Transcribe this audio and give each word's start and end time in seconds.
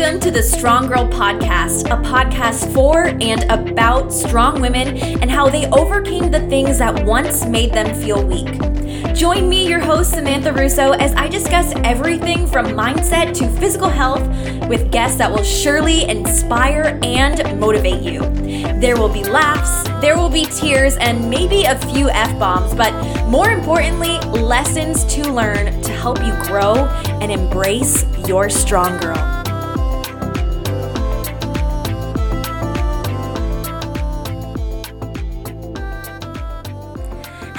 Welcome 0.00 0.20
to 0.20 0.30
the 0.30 0.42
Strong 0.42 0.86
Girl 0.88 1.06
Podcast, 1.06 1.84
a 1.88 2.02
podcast 2.02 2.72
for 2.72 3.08
and 3.20 3.42
about 3.50 4.10
strong 4.10 4.58
women 4.58 4.96
and 4.96 5.30
how 5.30 5.50
they 5.50 5.68
overcame 5.72 6.30
the 6.30 6.40
things 6.48 6.78
that 6.78 7.04
once 7.04 7.44
made 7.44 7.74
them 7.74 7.94
feel 8.00 8.24
weak. 8.24 8.48
Join 9.14 9.50
me, 9.50 9.68
your 9.68 9.78
host, 9.78 10.12
Samantha 10.12 10.54
Russo, 10.54 10.92
as 10.92 11.12
I 11.16 11.28
discuss 11.28 11.74
everything 11.84 12.46
from 12.46 12.68
mindset 12.68 13.34
to 13.34 13.50
physical 13.60 13.90
health 13.90 14.26
with 14.70 14.90
guests 14.90 15.18
that 15.18 15.30
will 15.30 15.44
surely 15.44 16.08
inspire 16.08 16.98
and 17.02 17.60
motivate 17.60 18.00
you. 18.00 18.20
There 18.80 18.96
will 18.96 19.12
be 19.12 19.22
laughs, 19.22 19.86
there 20.00 20.16
will 20.16 20.30
be 20.30 20.46
tears, 20.46 20.96
and 20.96 21.28
maybe 21.28 21.64
a 21.64 21.78
few 21.92 22.08
F 22.08 22.38
bombs, 22.38 22.74
but 22.74 22.94
more 23.26 23.50
importantly, 23.50 24.18
lessons 24.30 25.04
to 25.12 25.30
learn 25.30 25.78
to 25.82 25.92
help 25.92 26.24
you 26.24 26.32
grow 26.44 26.86
and 27.20 27.30
embrace 27.30 28.06
your 28.26 28.48
strong 28.48 28.98
girl. 28.98 29.39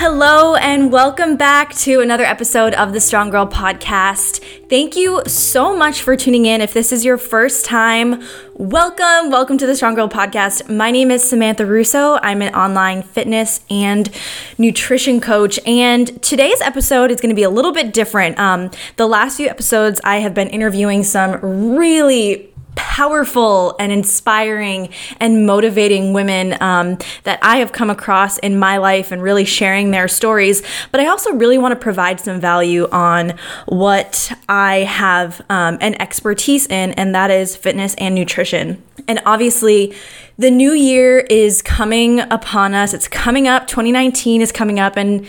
Hello, 0.04 0.56
and 0.56 0.92
welcome 0.92 1.38
back 1.38 1.76
to 1.76 2.02
another 2.02 2.24
episode 2.24 2.74
of 2.74 2.92
the 2.92 3.00
Strong 3.00 3.30
Girl 3.30 3.46
Podcast. 3.46 4.44
Thank 4.68 4.96
you 4.96 5.22
so 5.28 5.78
much 5.78 6.02
for 6.02 6.18
tuning 6.18 6.48
in. 6.48 6.60
If 6.60 6.74
this 6.74 6.92
is 6.92 7.06
your 7.06 7.20
first 7.20 7.66
time, 7.66 8.24
welcome. 8.56 9.30
Welcome 9.30 9.60
to 9.60 9.68
the 9.68 9.76
Strong 9.76 9.94
Girl 9.94 10.10
Podcast. 10.10 10.76
My 10.76 10.90
name 10.90 11.12
is 11.12 11.24
Samantha 11.24 11.68
Russo. 11.68 12.18
I'm 12.24 12.42
an 12.42 12.52
online 12.56 13.04
fitness 13.04 13.62
and 13.70 14.10
nutrition 14.58 15.22
coach. 15.22 15.60
And 15.68 16.20
today's 16.24 16.62
episode 16.62 17.12
is 17.12 17.22
going 17.22 17.30
to 17.30 17.36
be 17.36 17.44
a 17.44 17.52
little 17.52 17.72
bit 17.72 17.94
different. 17.94 18.40
Um, 18.40 18.72
the 18.96 19.06
last 19.06 19.38
few 19.38 19.50
episodes, 19.50 20.02
I 20.04 20.22
have 20.22 20.34
been 20.34 20.50
interviewing 20.50 21.04
some 21.04 21.34
really 21.78 22.51
powerful 22.76 23.76
and 23.80 23.92
inspiring 23.92 24.90
and 25.20 25.46
motivating 25.46 26.14
women 26.14 26.62
um, 26.62 26.98
that 27.24 27.40
I 27.42 27.58
have 27.58 27.72
come 27.72 27.90
across 27.90 28.38
in 28.40 28.58
my 28.58 28.78
life 28.78 29.12
and 29.12 29.22
really 29.22 29.46
sharing 29.46 29.92
their 29.92 30.08
stories. 30.08 30.62
But 30.92 31.02
I 31.02 31.08
also 31.08 31.34
really 31.34 31.58
want 31.58 31.74
to 31.74 31.80
provide 31.80 32.20
some 32.20 32.40
value 32.40 32.88
on 32.92 33.38
what 33.66 34.32
I 34.48 34.80
have 34.80 35.42
um, 35.50 35.78
an 35.82 36.02
expertise 36.02 36.68
in, 36.68 36.92
and 36.92 37.14
that 37.16 37.32
is 37.32 37.56
fitness 37.56 37.96
and 37.96 38.16
nutrition. 38.16 38.82
And 39.08 39.22
obviously, 39.26 39.96
the 40.38 40.52
new 40.52 40.72
year 40.72 41.20
is 41.20 41.62
coming 41.62 42.20
upon 42.20 42.74
us. 42.74 42.94
It's 42.94 43.08
coming 43.08 43.48
up. 43.48 43.68
2019 43.68 44.42
is 44.42 44.52
coming 44.52 44.80
up. 44.80 44.98
And 44.98 45.28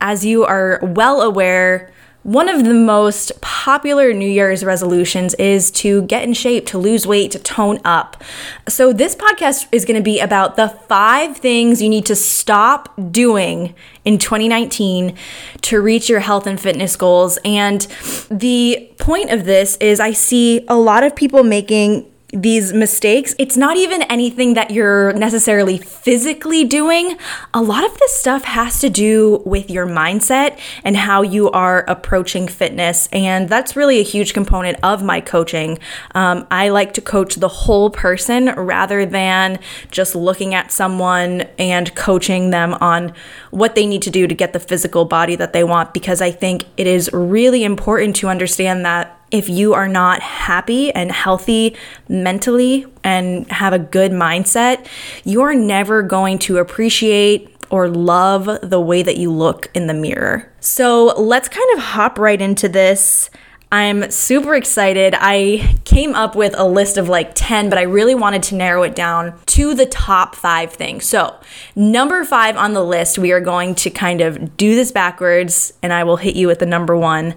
as 0.00 0.24
you 0.24 0.44
are 0.44 0.78
well 0.82 1.22
aware, 1.22 1.90
one 2.22 2.48
of 2.48 2.64
the 2.64 2.74
most 2.74 3.40
popular 3.40 4.12
New 4.12 4.28
Year's 4.28 4.64
resolutions 4.64 5.34
is 5.34 5.70
to 5.72 6.02
get 6.02 6.22
in 6.22 6.34
shape, 6.34 6.66
to 6.66 6.78
lose 6.78 7.06
weight, 7.06 7.32
to 7.32 7.38
tone 7.38 7.80
up. 7.84 8.22
So, 8.68 8.92
this 8.92 9.16
podcast 9.16 9.66
is 9.72 9.84
going 9.84 9.96
to 9.96 10.02
be 10.02 10.20
about 10.20 10.56
the 10.56 10.68
five 10.68 11.36
things 11.36 11.82
you 11.82 11.88
need 11.88 12.06
to 12.06 12.14
stop 12.14 12.92
doing 13.10 13.74
in 14.04 14.18
2019 14.18 15.16
to 15.62 15.80
reach 15.80 16.08
your 16.08 16.20
health 16.20 16.46
and 16.46 16.60
fitness 16.60 16.94
goals. 16.94 17.38
And 17.44 17.82
the 18.30 18.90
point 18.98 19.30
of 19.30 19.44
this 19.44 19.76
is 19.78 19.98
I 19.98 20.12
see 20.12 20.64
a 20.68 20.76
lot 20.76 21.02
of 21.02 21.16
people 21.16 21.42
making 21.42 22.11
these 22.32 22.72
mistakes, 22.72 23.34
it's 23.38 23.58
not 23.58 23.76
even 23.76 24.00
anything 24.02 24.54
that 24.54 24.70
you're 24.70 25.12
necessarily 25.12 25.76
physically 25.76 26.64
doing. 26.64 27.18
A 27.52 27.60
lot 27.60 27.84
of 27.84 27.98
this 27.98 28.12
stuff 28.14 28.44
has 28.44 28.80
to 28.80 28.88
do 28.88 29.42
with 29.44 29.70
your 29.70 29.86
mindset 29.86 30.58
and 30.82 30.96
how 30.96 31.20
you 31.20 31.50
are 31.50 31.84
approaching 31.88 32.48
fitness. 32.48 33.06
And 33.12 33.50
that's 33.50 33.76
really 33.76 33.98
a 33.98 34.02
huge 34.02 34.32
component 34.32 34.78
of 34.82 35.02
my 35.02 35.20
coaching. 35.20 35.78
Um, 36.14 36.46
I 36.50 36.70
like 36.70 36.94
to 36.94 37.02
coach 37.02 37.34
the 37.34 37.48
whole 37.48 37.90
person 37.90 38.46
rather 38.46 39.04
than 39.04 39.58
just 39.90 40.14
looking 40.14 40.54
at 40.54 40.72
someone 40.72 41.42
and 41.58 41.94
coaching 41.94 42.48
them 42.48 42.72
on 42.74 43.12
what 43.50 43.74
they 43.74 43.86
need 43.86 44.02
to 44.02 44.10
do 44.10 44.26
to 44.26 44.34
get 44.34 44.54
the 44.54 44.60
physical 44.60 45.04
body 45.04 45.36
that 45.36 45.52
they 45.52 45.64
want, 45.64 45.92
because 45.92 46.22
I 46.22 46.30
think 46.30 46.64
it 46.78 46.86
is 46.86 47.10
really 47.12 47.62
important 47.62 48.16
to 48.16 48.28
understand 48.28 48.86
that 48.86 49.18
if 49.32 49.48
you 49.48 49.74
are 49.74 49.88
not 49.88 50.20
happy 50.20 50.92
and 50.92 51.10
healthy 51.10 51.74
mentally 52.08 52.86
and 53.02 53.50
have 53.50 53.72
a 53.72 53.78
good 53.78 54.12
mindset, 54.12 54.86
you're 55.24 55.54
never 55.54 56.02
going 56.02 56.38
to 56.40 56.58
appreciate 56.58 57.48
or 57.70 57.88
love 57.88 58.58
the 58.62 58.80
way 58.80 59.02
that 59.02 59.16
you 59.16 59.32
look 59.32 59.70
in 59.72 59.86
the 59.86 59.94
mirror. 59.94 60.52
So 60.60 61.06
let's 61.16 61.48
kind 61.48 61.66
of 61.74 61.82
hop 61.82 62.18
right 62.18 62.40
into 62.40 62.68
this. 62.68 63.30
I'm 63.72 64.10
super 64.10 64.54
excited. 64.54 65.14
I 65.16 65.78
came 65.84 66.14
up 66.14 66.36
with 66.36 66.54
a 66.58 66.66
list 66.66 66.98
of 66.98 67.08
like 67.08 67.30
10, 67.34 67.70
but 67.70 67.78
I 67.78 67.82
really 67.82 68.14
wanted 68.14 68.42
to 68.44 68.54
narrow 68.54 68.82
it 68.82 68.94
down 68.94 69.40
to 69.46 69.72
the 69.72 69.86
top 69.86 70.34
five 70.34 70.74
things. 70.74 71.06
So, 71.06 71.34
number 71.74 72.22
five 72.26 72.58
on 72.58 72.74
the 72.74 72.84
list, 72.84 73.18
we 73.18 73.32
are 73.32 73.40
going 73.40 73.74
to 73.76 73.88
kind 73.88 74.20
of 74.20 74.58
do 74.58 74.74
this 74.74 74.92
backwards, 74.92 75.72
and 75.82 75.90
I 75.90 76.04
will 76.04 76.18
hit 76.18 76.36
you 76.36 76.48
with 76.48 76.58
the 76.58 76.66
number 76.66 76.94
one 76.94 77.34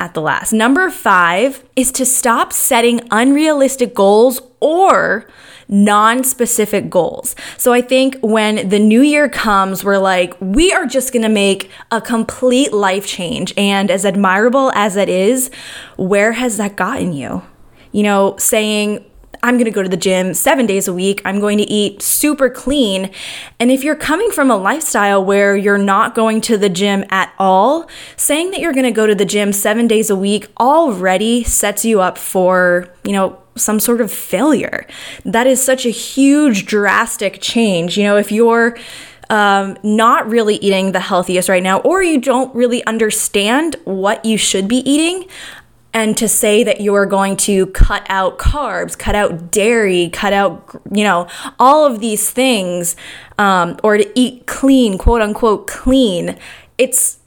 at 0.00 0.12
the 0.14 0.20
last. 0.20 0.52
Number 0.52 0.90
five 0.90 1.64
is 1.76 1.92
to 1.92 2.04
stop 2.04 2.52
setting 2.52 3.06
unrealistic 3.12 3.94
goals 3.94 4.40
or 4.58 5.28
non 5.68 6.24
specific 6.24 6.90
goals. 6.90 7.34
So 7.56 7.72
I 7.72 7.80
think 7.80 8.18
when 8.20 8.68
the 8.68 8.78
new 8.78 9.02
year 9.02 9.28
comes, 9.28 9.84
we're 9.84 9.98
like, 9.98 10.34
we 10.40 10.72
are 10.72 10.86
just 10.86 11.12
gonna 11.12 11.28
make 11.28 11.70
a 11.90 12.00
complete 12.00 12.72
life 12.72 13.06
change. 13.06 13.52
And 13.56 13.90
as 13.90 14.04
admirable 14.04 14.70
as 14.74 14.96
it 14.96 15.08
is, 15.08 15.50
where 15.96 16.32
has 16.32 16.56
that 16.58 16.76
gotten 16.76 17.12
you? 17.12 17.42
You 17.92 18.02
know, 18.02 18.36
saying, 18.38 19.04
I'm 19.46 19.54
going 19.54 19.66
to 19.66 19.70
go 19.70 19.84
to 19.84 19.88
the 19.88 19.96
gym 19.96 20.34
seven 20.34 20.66
days 20.66 20.88
a 20.88 20.92
week. 20.92 21.22
I'm 21.24 21.38
going 21.38 21.58
to 21.58 21.64
eat 21.64 22.02
super 22.02 22.50
clean. 22.50 23.10
And 23.60 23.70
if 23.70 23.84
you're 23.84 23.94
coming 23.94 24.32
from 24.32 24.50
a 24.50 24.56
lifestyle 24.56 25.24
where 25.24 25.56
you're 25.56 25.78
not 25.78 26.16
going 26.16 26.40
to 26.42 26.58
the 26.58 26.68
gym 26.68 27.04
at 27.10 27.32
all, 27.38 27.88
saying 28.16 28.50
that 28.50 28.58
you're 28.58 28.72
going 28.72 28.84
to 28.84 28.90
go 28.90 29.06
to 29.06 29.14
the 29.14 29.24
gym 29.24 29.52
seven 29.52 29.86
days 29.86 30.10
a 30.10 30.16
week 30.16 30.48
already 30.58 31.44
sets 31.44 31.84
you 31.84 32.00
up 32.00 32.18
for, 32.18 32.92
you 33.04 33.12
know, 33.12 33.38
some 33.54 33.78
sort 33.78 34.00
of 34.00 34.10
failure. 34.10 34.84
That 35.24 35.46
is 35.46 35.62
such 35.62 35.86
a 35.86 35.90
huge, 35.90 36.66
drastic 36.66 37.40
change. 37.40 37.96
You 37.96 38.02
know, 38.02 38.16
if 38.16 38.32
you're 38.32 38.76
um, 39.30 39.76
not 39.84 40.28
really 40.28 40.56
eating 40.56 40.90
the 40.90 41.00
healthiest 41.00 41.48
right 41.48 41.62
now, 41.62 41.78
or 41.78 42.02
you 42.02 42.20
don't 42.20 42.52
really 42.52 42.84
understand 42.84 43.76
what 43.84 44.24
you 44.24 44.36
should 44.36 44.66
be 44.66 44.78
eating, 44.78 45.28
and 45.96 46.14
to 46.18 46.28
say 46.28 46.62
that 46.62 46.78
you 46.82 46.94
are 46.94 47.06
going 47.06 47.38
to 47.38 47.64
cut 47.68 48.04
out 48.10 48.38
carbs, 48.38 48.98
cut 48.98 49.14
out 49.14 49.50
dairy, 49.50 50.10
cut 50.12 50.34
out, 50.34 50.78
you 50.92 51.02
know, 51.02 51.26
all 51.58 51.86
of 51.86 52.00
these 52.00 52.30
things, 52.30 52.96
um, 53.38 53.78
or 53.82 53.96
to 53.96 54.06
eat 54.14 54.46
clean, 54.46 54.98
quote 54.98 55.22
unquote, 55.22 55.66
clean, 55.66 56.38
it's 56.76 57.20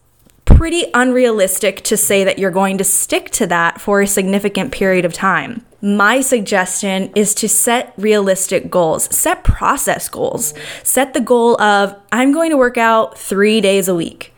pretty 0.45 0.85
unrealistic 0.93 1.81
to 1.81 1.97
say 1.97 2.23
that 2.23 2.37
you're 2.37 2.51
going 2.51 2.77
to 2.77 2.83
stick 2.83 3.31
to 3.31 3.47
that 3.47 3.81
for 3.81 4.01
a 4.01 4.07
significant 4.07 4.71
period 4.71 5.03
of 5.03 5.13
time. 5.13 5.65
My 5.81 6.21
suggestion 6.21 7.11
is 7.15 7.33
to 7.35 7.49
set 7.49 7.95
realistic 7.97 8.69
goals, 8.69 9.05
set 9.15 9.43
process 9.43 10.07
goals. 10.09 10.53
Set 10.83 11.15
the 11.15 11.21
goal 11.21 11.59
of, 11.59 11.95
I'm 12.11 12.31
going 12.31 12.51
to 12.51 12.57
work 12.57 12.77
out 12.77 13.17
three 13.17 13.61
days 13.61 13.87
a 13.87 13.95
week. 13.95 14.31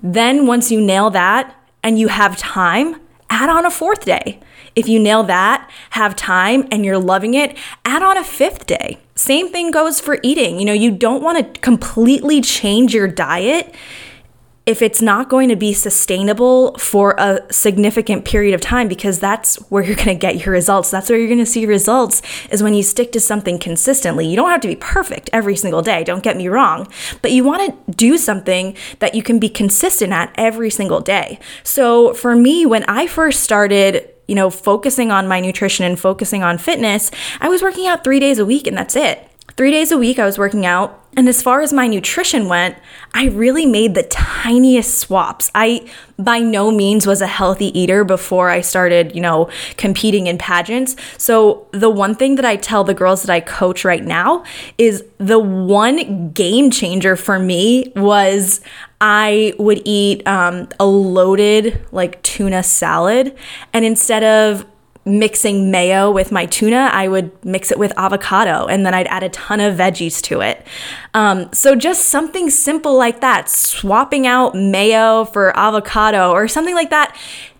Then, 0.00 0.46
once 0.46 0.70
you 0.70 0.80
nail 0.80 1.10
that 1.10 1.56
and 1.82 1.98
you 1.98 2.06
have 2.06 2.36
time, 2.36 3.00
add 3.30 3.48
on 3.48 3.66
a 3.66 3.70
fourth 3.70 4.04
day. 4.04 4.40
If 4.74 4.88
you 4.88 4.98
nail 4.98 5.22
that, 5.24 5.70
have 5.90 6.14
time, 6.14 6.68
and 6.70 6.84
you're 6.84 6.98
loving 6.98 7.34
it, 7.34 7.56
add 7.84 8.02
on 8.02 8.16
a 8.16 8.24
fifth 8.24 8.66
day. 8.66 8.98
Same 9.14 9.50
thing 9.50 9.70
goes 9.70 10.00
for 10.00 10.18
eating. 10.22 10.60
You 10.60 10.66
know, 10.66 10.72
you 10.72 10.90
don't 10.90 11.22
want 11.22 11.54
to 11.54 11.60
completely 11.60 12.40
change 12.40 12.94
your 12.94 13.08
diet 13.08 13.74
if 14.68 14.82
it's 14.82 15.00
not 15.00 15.30
going 15.30 15.48
to 15.48 15.56
be 15.56 15.72
sustainable 15.72 16.76
for 16.76 17.14
a 17.16 17.40
significant 17.50 18.26
period 18.26 18.54
of 18.54 18.60
time 18.60 18.86
because 18.86 19.18
that's 19.18 19.56
where 19.70 19.82
you're 19.82 19.96
going 19.96 20.08
to 20.08 20.14
get 20.14 20.44
your 20.44 20.52
results. 20.52 20.90
That's 20.90 21.08
where 21.08 21.18
you're 21.18 21.26
going 21.26 21.38
to 21.38 21.46
see 21.46 21.64
results 21.64 22.20
is 22.50 22.62
when 22.62 22.74
you 22.74 22.82
stick 22.82 23.10
to 23.12 23.20
something 23.20 23.58
consistently. 23.58 24.26
You 24.26 24.36
don't 24.36 24.50
have 24.50 24.60
to 24.60 24.68
be 24.68 24.76
perfect 24.76 25.30
every 25.32 25.56
single 25.56 25.80
day 25.80 26.04
don't 26.04 26.22
get 26.22 26.36
me 26.36 26.48
wrong 26.48 26.86
but 27.22 27.32
you 27.32 27.44
want 27.44 27.86
to 27.86 27.92
do 27.92 28.18
something 28.18 28.76
that 28.98 29.14
you 29.14 29.22
can 29.22 29.38
be 29.38 29.48
consistent 29.48 30.12
at 30.12 30.34
every 30.36 30.68
single 30.68 31.00
day. 31.00 31.38
So 31.62 32.12
for 32.12 32.36
me 32.36 32.66
when 32.66 32.84
i 32.84 33.06
first 33.06 33.40
started 33.40 34.10
you 34.26 34.34
know 34.34 34.50
focusing 34.50 35.10
on 35.10 35.26
my 35.26 35.40
nutrition 35.40 35.86
and 35.86 35.98
focusing 35.98 36.42
on 36.42 36.58
fitness 36.58 37.10
i 37.40 37.48
was 37.48 37.62
working 37.62 37.86
out 37.86 38.04
3 38.04 38.20
days 38.20 38.38
a 38.38 38.44
week 38.44 38.66
and 38.66 38.76
that's 38.76 38.96
it 38.96 39.27
Three 39.58 39.72
days 39.72 39.90
a 39.90 39.98
week, 39.98 40.20
I 40.20 40.24
was 40.24 40.38
working 40.38 40.64
out. 40.64 41.04
And 41.16 41.28
as 41.28 41.42
far 41.42 41.62
as 41.62 41.72
my 41.72 41.88
nutrition 41.88 42.46
went, 42.46 42.76
I 43.12 43.26
really 43.26 43.66
made 43.66 43.96
the 43.96 44.04
tiniest 44.04 44.96
swaps. 44.98 45.50
I 45.52 45.90
by 46.16 46.38
no 46.38 46.70
means 46.70 47.08
was 47.08 47.20
a 47.20 47.26
healthy 47.26 47.76
eater 47.76 48.04
before 48.04 48.50
I 48.50 48.60
started, 48.60 49.16
you 49.16 49.20
know, 49.20 49.50
competing 49.76 50.28
in 50.28 50.38
pageants. 50.38 50.94
So 51.16 51.66
the 51.72 51.90
one 51.90 52.14
thing 52.14 52.36
that 52.36 52.44
I 52.44 52.54
tell 52.54 52.84
the 52.84 52.94
girls 52.94 53.22
that 53.24 53.32
I 53.32 53.40
coach 53.40 53.84
right 53.84 54.04
now 54.04 54.44
is 54.78 55.02
the 55.18 55.40
one 55.40 56.30
game 56.30 56.70
changer 56.70 57.16
for 57.16 57.40
me 57.40 57.92
was 57.96 58.60
I 59.00 59.54
would 59.58 59.82
eat 59.84 60.24
um, 60.24 60.68
a 60.78 60.86
loaded 60.86 61.84
like 61.90 62.22
tuna 62.22 62.62
salad, 62.62 63.36
and 63.72 63.84
instead 63.84 64.22
of 64.22 64.64
mixing 65.08 65.70
mayo 65.70 66.10
with 66.10 66.30
my 66.30 66.46
tuna, 66.46 66.90
I 66.92 67.08
would 67.08 67.32
mix 67.44 67.70
it 67.70 67.78
with 67.78 67.92
avocado 67.96 68.66
and 68.66 68.84
then 68.84 68.94
I'd 68.94 69.06
add 69.08 69.22
a 69.22 69.28
ton 69.30 69.60
of 69.60 69.76
veggies 69.76 70.20
to 70.22 70.40
it. 70.40 70.66
Um, 71.14 71.52
so 71.52 71.74
just 71.74 72.06
something 72.06 72.50
simple 72.50 72.96
like 72.96 73.20
that, 73.20 73.48
swapping 73.48 74.26
out 74.26 74.54
mayo 74.54 75.24
for 75.24 75.56
avocado 75.56 76.30
or 76.30 76.48
something 76.48 76.74
like 76.74 76.90
that 76.90 77.16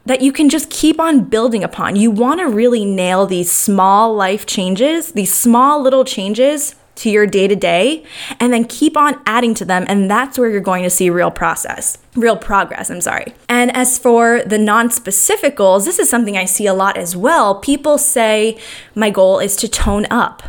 that 0.06 0.22
you 0.22 0.32
can 0.32 0.48
just 0.48 0.70
keep 0.70 0.98
on 0.98 1.24
building 1.24 1.62
upon. 1.62 1.94
You 1.94 2.10
want 2.10 2.40
to 2.40 2.48
really 2.48 2.86
nail 2.86 3.26
these 3.26 3.52
small 3.52 4.14
life 4.14 4.46
changes, 4.46 5.12
these 5.12 5.32
small 5.32 5.82
little 5.82 6.04
changes 6.04 6.74
to 6.98 7.10
your 7.10 7.26
day 7.26 7.48
to 7.48 7.56
day, 7.56 8.04
and 8.40 8.52
then 8.52 8.64
keep 8.64 8.96
on 8.96 9.20
adding 9.26 9.54
to 9.54 9.64
them. 9.64 9.84
And 9.88 10.10
that's 10.10 10.38
where 10.38 10.50
you're 10.50 10.60
going 10.60 10.82
to 10.82 10.90
see 10.90 11.10
real 11.10 11.30
process, 11.30 11.98
real 12.14 12.36
progress. 12.36 12.90
I'm 12.90 13.00
sorry. 13.00 13.34
And 13.48 13.74
as 13.74 13.98
for 13.98 14.42
the 14.44 14.58
non 14.58 14.90
specific 14.90 15.56
goals, 15.56 15.84
this 15.84 15.98
is 15.98 16.08
something 16.08 16.36
I 16.36 16.44
see 16.44 16.66
a 16.66 16.74
lot 16.74 16.96
as 16.96 17.16
well. 17.16 17.56
People 17.60 17.98
say, 17.98 18.58
my 18.94 19.10
goal 19.10 19.38
is 19.38 19.56
to 19.56 19.68
tone 19.68 20.06
up, 20.10 20.42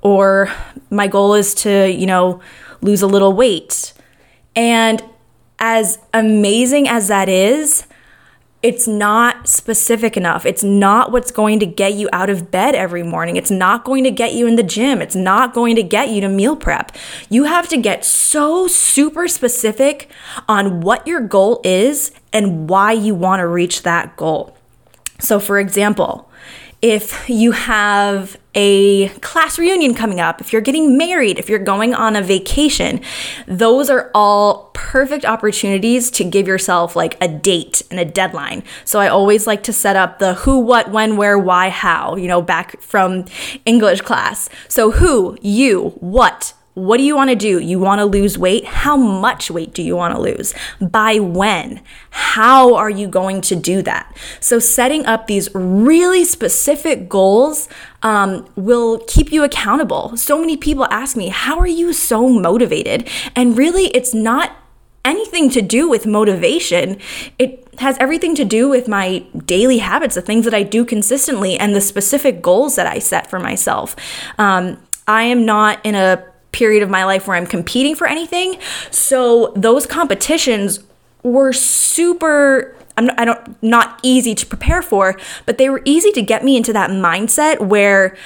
or 0.00 0.50
my 0.90 1.06
goal 1.06 1.34
is 1.34 1.54
to, 1.54 1.90
you 1.90 2.06
know, 2.06 2.40
lose 2.80 3.02
a 3.02 3.06
little 3.06 3.32
weight. 3.32 3.92
And 4.54 5.02
as 5.58 5.98
amazing 6.12 6.88
as 6.88 7.08
that 7.08 7.28
is, 7.28 7.86
it's 8.62 8.86
not 8.86 9.48
specific 9.48 10.16
enough. 10.16 10.46
It's 10.46 10.62
not 10.62 11.10
what's 11.10 11.32
going 11.32 11.58
to 11.60 11.66
get 11.66 11.94
you 11.94 12.08
out 12.12 12.30
of 12.30 12.50
bed 12.50 12.76
every 12.76 13.02
morning. 13.02 13.36
It's 13.36 13.50
not 13.50 13.84
going 13.84 14.04
to 14.04 14.10
get 14.10 14.34
you 14.34 14.46
in 14.46 14.54
the 14.54 14.62
gym. 14.62 15.02
It's 15.02 15.16
not 15.16 15.52
going 15.52 15.74
to 15.76 15.82
get 15.82 16.10
you 16.10 16.20
to 16.20 16.28
meal 16.28 16.54
prep. 16.54 16.92
You 17.28 17.44
have 17.44 17.68
to 17.70 17.76
get 17.76 18.04
so 18.04 18.68
super 18.68 19.26
specific 19.26 20.08
on 20.48 20.80
what 20.80 21.06
your 21.06 21.20
goal 21.20 21.60
is 21.64 22.12
and 22.32 22.70
why 22.70 22.92
you 22.92 23.16
want 23.16 23.40
to 23.40 23.48
reach 23.48 23.82
that 23.82 24.16
goal. 24.16 24.56
So, 25.18 25.40
for 25.40 25.58
example, 25.58 26.30
if 26.82 27.28
you 27.30 27.52
have 27.52 28.36
a 28.56 29.08
class 29.20 29.56
reunion 29.56 29.94
coming 29.94 30.18
up, 30.20 30.40
if 30.40 30.52
you're 30.52 30.60
getting 30.60 30.98
married, 30.98 31.38
if 31.38 31.48
you're 31.48 31.60
going 31.60 31.94
on 31.94 32.16
a 32.16 32.22
vacation, 32.22 33.00
those 33.46 33.88
are 33.88 34.10
all 34.14 34.70
perfect 34.74 35.24
opportunities 35.24 36.10
to 36.10 36.24
give 36.24 36.48
yourself 36.48 36.96
like 36.96 37.16
a 37.22 37.28
date 37.28 37.82
and 37.90 38.00
a 38.00 38.04
deadline. 38.04 38.64
So 38.84 38.98
I 38.98 39.06
always 39.06 39.46
like 39.46 39.62
to 39.62 39.72
set 39.72 39.94
up 39.94 40.18
the 40.18 40.34
who, 40.34 40.58
what, 40.58 40.90
when, 40.90 41.16
where, 41.16 41.38
why, 41.38 41.68
how, 41.70 42.16
you 42.16 42.26
know, 42.26 42.42
back 42.42 42.82
from 42.82 43.26
English 43.64 44.00
class. 44.00 44.48
So 44.66 44.90
who, 44.90 45.38
you, 45.40 45.90
what, 46.00 46.52
what 46.74 46.96
do 46.96 47.02
you 47.02 47.14
want 47.14 47.28
to 47.28 47.36
do? 47.36 47.58
You 47.58 47.78
want 47.78 47.98
to 47.98 48.06
lose 48.06 48.38
weight? 48.38 48.64
How 48.64 48.96
much 48.96 49.50
weight 49.50 49.74
do 49.74 49.82
you 49.82 49.94
want 49.94 50.14
to 50.14 50.20
lose? 50.20 50.54
By 50.80 51.18
when? 51.18 51.82
How 52.10 52.74
are 52.74 52.88
you 52.88 53.08
going 53.08 53.42
to 53.42 53.56
do 53.56 53.82
that? 53.82 54.16
So, 54.40 54.58
setting 54.58 55.04
up 55.04 55.26
these 55.26 55.54
really 55.54 56.24
specific 56.24 57.10
goals 57.10 57.68
um, 58.02 58.48
will 58.56 59.00
keep 59.06 59.32
you 59.32 59.44
accountable. 59.44 60.16
So 60.16 60.40
many 60.40 60.56
people 60.56 60.86
ask 60.90 61.14
me, 61.14 61.28
How 61.28 61.58
are 61.58 61.66
you 61.66 61.92
so 61.92 62.28
motivated? 62.28 63.06
And 63.36 63.56
really, 63.58 63.88
it's 63.88 64.14
not 64.14 64.56
anything 65.04 65.50
to 65.50 65.60
do 65.60 65.90
with 65.90 66.06
motivation. 66.06 66.98
It 67.38 67.68
has 67.80 67.98
everything 67.98 68.34
to 68.36 68.44
do 68.44 68.70
with 68.70 68.88
my 68.88 69.26
daily 69.44 69.78
habits, 69.78 70.14
the 70.14 70.22
things 70.22 70.46
that 70.46 70.54
I 70.54 70.62
do 70.62 70.86
consistently, 70.86 71.58
and 71.58 71.74
the 71.74 71.80
specific 71.82 72.40
goals 72.40 72.76
that 72.76 72.86
I 72.86 72.98
set 72.98 73.28
for 73.28 73.38
myself. 73.38 73.94
Um, 74.38 74.78
I 75.06 75.24
am 75.24 75.44
not 75.44 75.84
in 75.84 75.94
a 75.94 76.31
period 76.62 76.80
of 76.80 76.88
my 76.88 77.04
life 77.04 77.26
where 77.26 77.36
I'm 77.36 77.48
competing 77.58 77.96
for 77.96 78.06
anything. 78.06 78.56
So 78.92 79.52
those 79.56 79.84
competitions 79.84 80.78
were 81.24 81.52
super 81.52 82.76
I'm 82.96 83.06
not, 83.06 83.18
I 83.18 83.24
don't 83.24 83.62
not 83.62 83.98
easy 84.04 84.32
to 84.36 84.46
prepare 84.46 84.80
for, 84.80 85.18
but 85.44 85.58
they 85.58 85.68
were 85.68 85.82
easy 85.84 86.12
to 86.12 86.22
get 86.22 86.44
me 86.44 86.56
into 86.56 86.72
that 86.72 86.90
mindset 86.90 87.58
where 87.58 88.16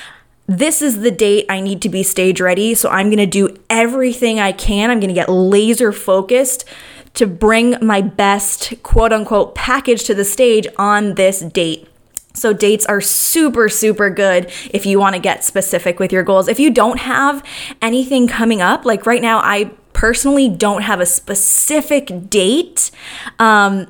this 0.47 0.83
is 0.83 1.01
the 1.01 1.11
date 1.11 1.47
I 1.49 1.63
need 1.63 1.81
to 1.83 1.89
be 1.89 2.03
stage 2.03 2.43
ready. 2.43 2.75
So 2.75 2.91
I'm 2.91 3.07
going 3.07 3.19
to 3.19 3.27
do 3.27 3.57
everything 3.71 4.39
I 4.39 4.53
can. 4.53 4.91
I'm 4.91 5.01
going 5.01 5.09
to 5.09 5.15
get 5.15 5.31
laser 5.31 5.93
focused 5.93 6.67
to 7.15 7.27
bring 7.27 7.77
my 7.81 8.03
best 8.03 8.75
quote 8.83 9.15
unquote 9.15 9.55
package 9.55 10.05
to 10.05 10.15
the 10.15 10.27
stage 10.27 10.67
on 10.77 11.15
this 11.15 11.41
date. 11.41 11.89
So, 12.37 12.53
dates 12.53 12.87
are 12.87 13.01
super, 13.01 13.69
super 13.69 14.11
good 14.11 14.51
if 14.71 14.87
you 14.87 14.99
want 14.99 15.15
to 15.15 15.21
get 15.21 15.45
specific 15.45 15.99
with 15.99 16.13
your 16.13 16.23
goals. 16.23 16.49
If 16.49 16.61
you 16.61 16.71
don't 16.71 17.01
have 17.01 17.43
anything 17.83 18.29
coming 18.29 18.63
up, 18.63 18.85
like 18.85 19.07
right 19.07 19.23
now, 19.23 19.39
I 19.39 19.73
personally 19.93 20.49
don't 20.49 20.83
have 20.83 21.01
a 21.01 21.07
specific 21.07 22.29
date. 22.29 22.91
Um, 23.39 23.87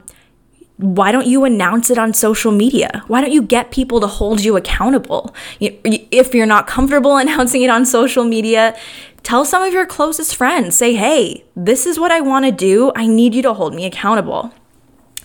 why 0.77 1.11
don't 1.11 1.27
you 1.27 1.45
announce 1.45 1.91
it 1.91 1.99
on 1.99 2.13
social 2.13 2.53
media? 2.53 3.03
Why 3.07 3.21
don't 3.21 3.33
you 3.33 3.43
get 3.43 3.71
people 3.71 4.01
to 4.01 4.07
hold 4.07 4.45
you 4.45 4.57
accountable? 4.57 5.35
If 5.59 6.35
you're 6.35 6.47
not 6.47 6.67
comfortable 6.67 7.17
announcing 7.17 7.63
it 7.63 7.71
on 7.71 7.87
social 7.87 8.25
media, 8.25 8.77
tell 9.23 9.45
some 9.45 9.63
of 9.63 9.73
your 9.73 9.87
closest 9.87 10.37
friends. 10.37 10.77
Say, 10.77 10.95
hey, 10.95 11.45
this 11.57 11.87
is 11.87 11.99
what 11.99 12.13
I 12.13 12.21
want 12.21 12.45
to 12.45 12.53
do. 12.53 12.93
I 12.95 13.07
need 13.07 13.35
you 13.35 13.43
to 13.43 13.55
hold 13.55 13.75
me 13.75 13.87
accountable. 13.87 14.53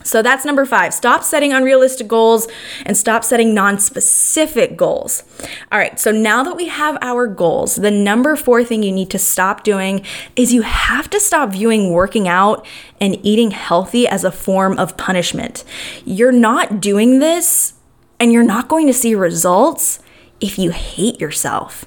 So 0.03 0.21
that's 0.21 0.45
number 0.45 0.65
five. 0.65 0.93
Stop 0.93 1.23
setting 1.23 1.53
unrealistic 1.53 2.07
goals 2.07 2.47
and 2.85 2.95
stop 2.97 3.23
setting 3.23 3.53
non 3.53 3.79
specific 3.79 4.77
goals. 4.77 5.23
All 5.71 5.79
right, 5.79 5.99
so 5.99 6.11
now 6.11 6.43
that 6.43 6.55
we 6.55 6.67
have 6.67 6.97
our 7.01 7.27
goals, 7.27 7.75
the 7.75 7.91
number 7.91 8.35
four 8.35 8.63
thing 8.63 8.83
you 8.83 8.91
need 8.91 9.09
to 9.11 9.19
stop 9.19 9.63
doing 9.63 10.05
is 10.35 10.53
you 10.53 10.63
have 10.63 11.09
to 11.11 11.19
stop 11.19 11.51
viewing 11.51 11.91
working 11.91 12.27
out 12.27 12.65
and 12.99 13.17
eating 13.23 13.51
healthy 13.51 14.07
as 14.07 14.23
a 14.23 14.31
form 14.31 14.77
of 14.77 14.97
punishment. 14.97 15.63
You're 16.05 16.31
not 16.31 16.79
doing 16.81 17.19
this 17.19 17.73
and 18.19 18.31
you're 18.31 18.43
not 18.43 18.67
going 18.67 18.87
to 18.87 18.93
see 18.93 19.15
results 19.15 19.99
if 20.39 20.57
you 20.57 20.71
hate 20.71 21.19
yourself. 21.19 21.85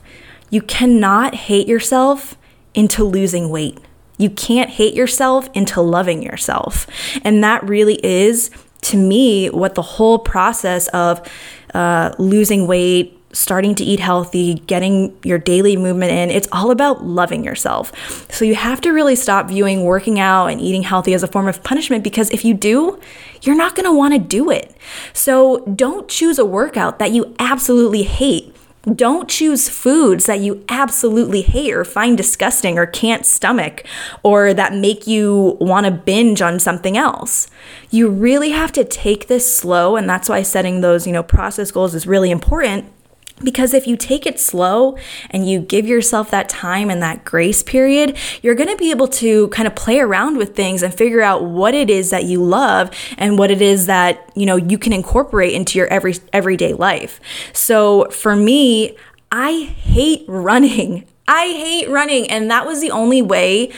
You 0.51 0.63
cannot 0.63 1.35
hate 1.35 1.67
yourself 1.67 2.37
into 2.75 3.05
losing 3.05 3.51
weight. 3.51 3.79
You 4.19 4.31
can't 4.31 4.71
hate 4.71 4.95
yourself 4.95 5.49
into 5.55 5.81
loving 5.81 6.23
yourself. 6.23 6.87
And 7.25 7.43
that 7.43 7.65
really 7.65 7.99
is, 8.05 8.51
to 8.83 8.97
me, 8.97 9.51
what 9.51 9.75
the 9.75 9.83
whole 9.83 10.19
process 10.19 10.89
of 10.89 11.27
uh, 11.75 12.15
losing 12.19 12.67
weight, 12.67 13.19
starting 13.33 13.75
to 13.75 13.85
eat 13.85 13.99
healthy, 13.99 14.55
getting 14.55 15.17
your 15.25 15.39
daily 15.39 15.77
movement 15.77 16.13
in, 16.13 16.31
it's 16.31 16.49
all 16.53 16.71
about 16.71 17.05
loving 17.05 17.45
yourself. 17.45 17.93
So 18.33 18.45
you 18.45 18.55
have 18.55 18.81
to 18.83 18.93
really 18.93 19.17
stop 19.17 19.49
viewing 19.49 19.83
working 19.83 20.21
out 20.21 20.47
and 20.47 20.61
eating 20.61 20.85
healthy 20.85 21.15
as 21.15 21.23
a 21.23 21.27
form 21.27 21.49
of 21.49 21.63
punishment 21.65 22.05
because 22.05 22.31
if 22.31 22.45
you 22.45 22.55
do, 22.55 23.01
you're 23.43 23.57
not 23.57 23.75
gonna 23.75 23.93
wanna 23.93 24.21
do 24.21 24.51
it. 24.51 24.77
So 25.13 25.65
don't 25.67 26.09
choose 26.09 26.39
a 26.39 26.45
workout 26.45 26.99
that 27.01 27.11
you 27.11 27.35
absolutely 27.39 28.05
hate 28.05 28.54
don't 28.93 29.29
choose 29.29 29.69
foods 29.69 30.27
that 30.27 30.41
you 30.41 30.65
absolutely 30.69 31.43
hate 31.43 31.73
or 31.73 31.85
find 31.85 32.17
disgusting 32.17 32.79
or 32.79 32.87
can't 32.87 33.25
stomach 33.25 33.85
or 34.23 34.53
that 34.55 34.75
make 34.75 35.07
you 35.07 35.57
want 35.61 35.87
to 35.87 35.93
binge 35.93 36.43
on 36.43 36.59
something 36.59 36.97
else. 36.97 37.49
You 37.91 38.09
really 38.09 38.51
have 38.51 38.73
to 38.73 38.85
take 38.85 39.27
this 39.29 39.55
slow 39.55 39.97
and 39.97 40.09
that's 40.09 40.29
why 40.29 40.43
setting 40.43 40.81
those, 40.81 41.07
you 41.07 41.13
know, 41.13 41.23
process 41.23 41.71
goals 41.71 41.95
is 41.95 42.07
really 42.07 42.31
important 42.31 42.94
because 43.43 43.75
if 43.75 43.87
you 43.87 43.97
take 43.97 44.27
it 44.27 44.39
slow 44.39 44.97
and 45.31 45.49
you 45.49 45.61
give 45.61 45.87
yourself 45.87 46.31
that 46.31 46.49
time 46.49 46.89
and 46.89 47.03
that 47.03 47.25
grace 47.25 47.63
period, 47.63 48.17
you're 48.43 48.55
going 48.55 48.69
to 48.69 48.77
be 48.77 48.91
able 48.91 49.09
to 49.09 49.49
kind 49.49 49.67
of 49.67 49.75
play 49.75 49.99
around 49.99 50.37
with 50.37 50.55
things 50.55 50.83
and 50.83 50.95
figure 50.95 51.21
out 51.21 51.45
what 51.45 51.75
it 51.75 51.91
is 51.91 52.11
that 52.11 52.25
you 52.25 52.43
love 52.43 52.91
and 53.19 53.39
what 53.39 53.51
it 53.51 53.61
is 53.61 53.87
that, 53.87 54.31
you 54.37 54.47
know, 54.47 54.57
you 54.57 54.79
can 54.79 54.93
incorporate 54.93 55.53
into 55.53 55.79
your 55.79 55.89
every 55.89 56.15
everyday 56.33 56.73
life. 56.73 57.21
So, 57.53 58.09
for 58.11 58.37
me, 58.37 58.97
I 59.33 59.65
hate 59.65 60.25
running. 60.29 61.07
I 61.29 61.47
hate 61.47 61.89
running 61.89 62.31
and 62.31 62.51
that 62.51 62.67
was 62.67 62.83
the 62.83 62.91
only 62.91 63.23
way 63.23 63.73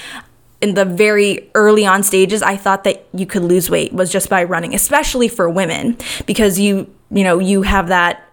in 0.61 0.75
the 0.75 0.85
very 0.85 1.49
early 1.55 1.87
on 1.87 2.03
stages 2.03 2.43
I 2.43 2.57
thought 2.57 2.83
that 2.85 3.07
you 3.15 3.25
could 3.25 3.43
lose 3.43 3.71
weight 3.71 3.93
was 3.93 4.11
just 4.11 4.29
by 4.29 4.43
running, 4.43 4.75
especially 4.75 5.29
for 5.29 5.49
women 5.49 5.97
because 6.27 6.59
you 6.59 6.93
you 7.11 7.23
know, 7.23 7.39
you 7.39 7.63
have 7.63 7.89
that 7.89 8.26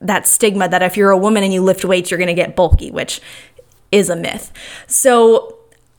that 0.00 0.26
stigma 0.26 0.68
that 0.68 0.82
if 0.82 0.96
you're 0.96 1.10
a 1.10 1.18
woman 1.18 1.42
and 1.42 1.52
you 1.52 1.62
lift 1.62 1.84
weights, 1.84 2.10
you're 2.10 2.18
going 2.18 2.28
to 2.28 2.34
get 2.34 2.56
bulky, 2.56 2.90
which 2.90 3.20
is 3.90 4.10
a 4.10 4.16
myth. 4.16 4.52
So 4.86 5.55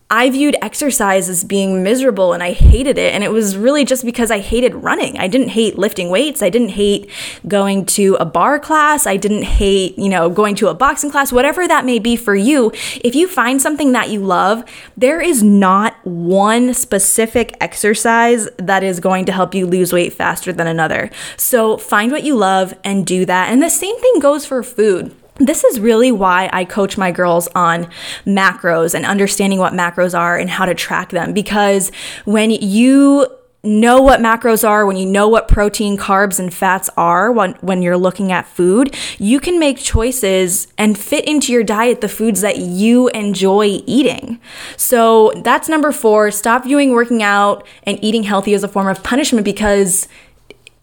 I 0.10 0.30
viewed 0.30 0.56
exercise 0.62 1.28
as 1.28 1.44
being 1.44 1.84
miserable 1.84 2.32
and 2.32 2.42
I 2.42 2.54
hated 2.54 2.98
it. 2.98 3.14
And 3.14 3.26
it 3.26 3.32
was 3.32 3.58
really 3.58 3.84
just 3.84 4.06
because 4.06 4.32
I 4.32 4.40
hated 4.40 4.74
running. 4.74 5.18
I 5.18 5.28
didn't 5.28 5.50
hate 5.50 5.78
lifting 5.78 6.10
weights. 6.10 6.42
I 6.42 6.50
didn't 6.50 6.70
hate 6.70 7.10
going 7.46 7.86
to 7.88 8.16
a 8.16 8.26
barre 8.26 8.60
class. 8.60 9.06
I 9.06 9.18
didn't 9.18 9.44
hate, 9.44 9.98
you 10.00 10.08
know, 10.08 10.30
going 10.30 10.56
to 10.56 10.70
a 10.70 10.74
boxing 10.74 11.12
class, 11.12 11.34
whatever 11.34 11.68
that 11.68 11.84
may 11.84 12.00
be 12.00 12.16
for 12.16 12.36
you. 12.36 12.72
If 13.04 13.16
you 13.16 13.28
find 13.28 13.62
something 13.62 13.92
that 13.92 14.10
you 14.10 14.22
love, 14.22 14.64
there 14.96 15.20
is 15.20 15.44
not 15.44 15.96
one 16.06 16.74
specific 16.74 17.58
exercise 17.60 18.48
that 18.58 18.84
is 18.84 19.02
going 19.02 19.26
to 19.26 19.34
help 19.34 19.54
you 19.54 19.66
lose 19.66 19.92
weight 19.92 20.14
faster 20.14 20.54
than 20.54 20.68
another. 20.68 21.12
So 21.36 21.78
find 21.78 22.14
what 22.14 22.24
you 22.24 22.38
love 22.38 22.74
and 22.82 23.06
do 23.06 23.26
that. 23.26 23.52
And 23.52 23.62
the 23.62 23.70
same 23.70 24.00
thing 24.00 24.20
goes 24.20 24.46
for 24.46 24.64
food. 24.64 25.14
This 25.40 25.64
is 25.64 25.80
really 25.80 26.12
why 26.12 26.50
I 26.52 26.66
coach 26.66 26.98
my 26.98 27.12
girls 27.12 27.48
on 27.50 27.90
macros 28.26 28.94
and 28.94 29.06
understanding 29.06 29.60
what 29.60 29.74
macros 29.74 30.18
are 30.18 30.38
and 30.38 30.50
how 30.50 30.66
to 30.66 30.74
track 30.74 31.10
them. 31.10 31.34
Because 31.34 31.92
when 32.26 32.52
you 32.52 33.28
know 33.64 34.02
what 34.02 34.20
macros 34.20 34.68
are, 34.68 34.86
when 34.86 34.98
you 34.98 35.06
know 35.06 35.28
what 35.28 35.48
protein, 35.48 35.98
carbs, 35.98 36.40
and 36.40 36.54
fats 36.54 36.90
are 36.96 37.32
when, 37.32 37.54
when 37.56 37.82
you're 37.82 37.98
looking 37.98 38.32
at 38.32 38.48
food, 38.48 38.96
you 39.20 39.40
can 39.40 39.60
make 39.60 39.78
choices 39.78 40.68
and 40.78 40.98
fit 40.98 41.26
into 41.26 41.52
your 41.52 41.64
diet 41.64 42.02
the 42.02 42.10
foods 42.10 42.42
that 42.42 42.58
you 42.58 43.10
enjoy 43.10 43.82
eating. 43.86 44.40
So 44.78 45.34
that's 45.44 45.68
number 45.70 45.92
four. 45.92 46.32
Stop 46.32 46.64
viewing 46.64 46.92
working 46.92 47.22
out 47.22 47.66
and 47.84 48.02
eating 48.04 48.24
healthy 48.24 48.54
as 48.54 48.64
a 48.64 48.68
form 48.68 48.88
of 48.88 49.04
punishment 49.04 49.44
because 49.44 50.08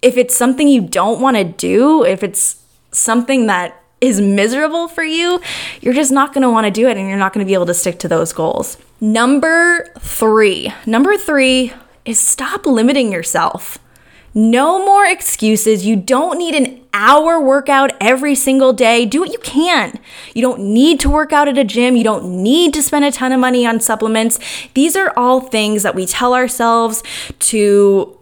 if 0.03 0.17
it's 0.17 0.37
something 0.37 0.69
you 0.69 0.83
don't 0.83 1.21
want 1.21 1.37
to 1.37 1.45
do, 1.45 2.05
if 2.05 2.23
it's 2.23 2.63
something 2.93 3.47
that 3.47 3.81
is 4.07 4.21
miserable 4.21 4.89
for 4.89 5.05
you, 5.05 5.41
you're 5.81 5.95
just 5.95 6.13
not 6.13 6.33
going 6.33 6.43
to 6.43 6.51
want 6.51 6.67
to 6.67 6.71
do 6.71 6.89
it 6.89 6.97
and 6.97 7.09
you're 7.09 7.19
not 7.19 7.33
going 7.33 7.45
to 7.45 7.49
be 7.49 7.55
able 7.55 7.67
to 7.67 7.75
stick 7.75 7.99
to 8.01 8.09
those 8.09 8.33
goals. 8.33 8.77
Number 9.01 9.93
three. 9.99 10.73
Number 10.87 11.17
three 11.17 11.73
is 12.05 12.19
stop 12.19 12.67
limiting 12.67 13.13
yourself. 13.13 13.79
No 14.37 14.85
more 14.85 15.07
excuses. 15.07 15.87
You 15.87 15.95
don't 15.95 16.39
need 16.39 16.57
an 16.57 16.85
hour 16.93 17.41
workout 17.41 17.93
every 18.01 18.35
single 18.35 18.73
day. 18.73 19.07
Do 19.07 19.21
what 19.21 19.33
you 19.33 19.39
can. 19.39 19.99
You 20.35 20.43
don't 20.43 20.61
need 20.61 20.99
to 21.01 21.11
work 21.11 21.33
out 21.33 21.47
at 21.47 21.57
a 21.57 21.65
gym. 21.65 21.97
You 21.97 22.03
don't 22.03 22.43
need 22.43 22.75
to 22.75 22.83
spend 22.83 23.05
a 23.05 23.13
ton 23.13 23.31
of 23.31 23.39
money 23.39 23.65
on 23.65 23.79
supplements. 23.79 24.41
These 24.75 24.97
are 24.97 25.13
all 25.17 25.41
things 25.41 25.85
that 25.85 25.95
we 25.95 26.05
tell 26.05 26.35
ourselves 26.35 27.03
to 27.41 28.19